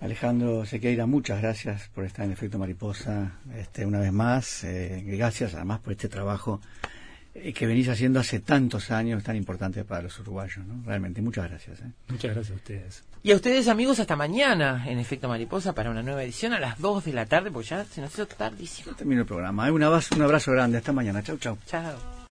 [0.00, 4.64] Alejandro Sequeira, muchas gracias por estar en Efecto Mariposa este, una vez más.
[4.64, 6.60] Eh, gracias además por este trabajo
[7.34, 10.66] eh, que venís haciendo hace tantos años, tan importante para los uruguayos.
[10.66, 10.82] ¿no?
[10.86, 11.80] Realmente, muchas gracias.
[11.80, 11.92] ¿eh?
[12.08, 13.04] Muchas gracias a ustedes.
[13.22, 16.78] Y a ustedes, amigos, hasta mañana en Efecto Mariposa para una nueva edición a las
[16.78, 18.96] 2 de la tarde, porque ya se nos hizo tardísimo.
[18.96, 19.70] Termino el programa.
[19.70, 20.78] Un abrazo, un abrazo grande.
[20.78, 21.22] Hasta mañana.
[21.22, 21.58] Chau, chau.
[21.66, 22.18] Chao.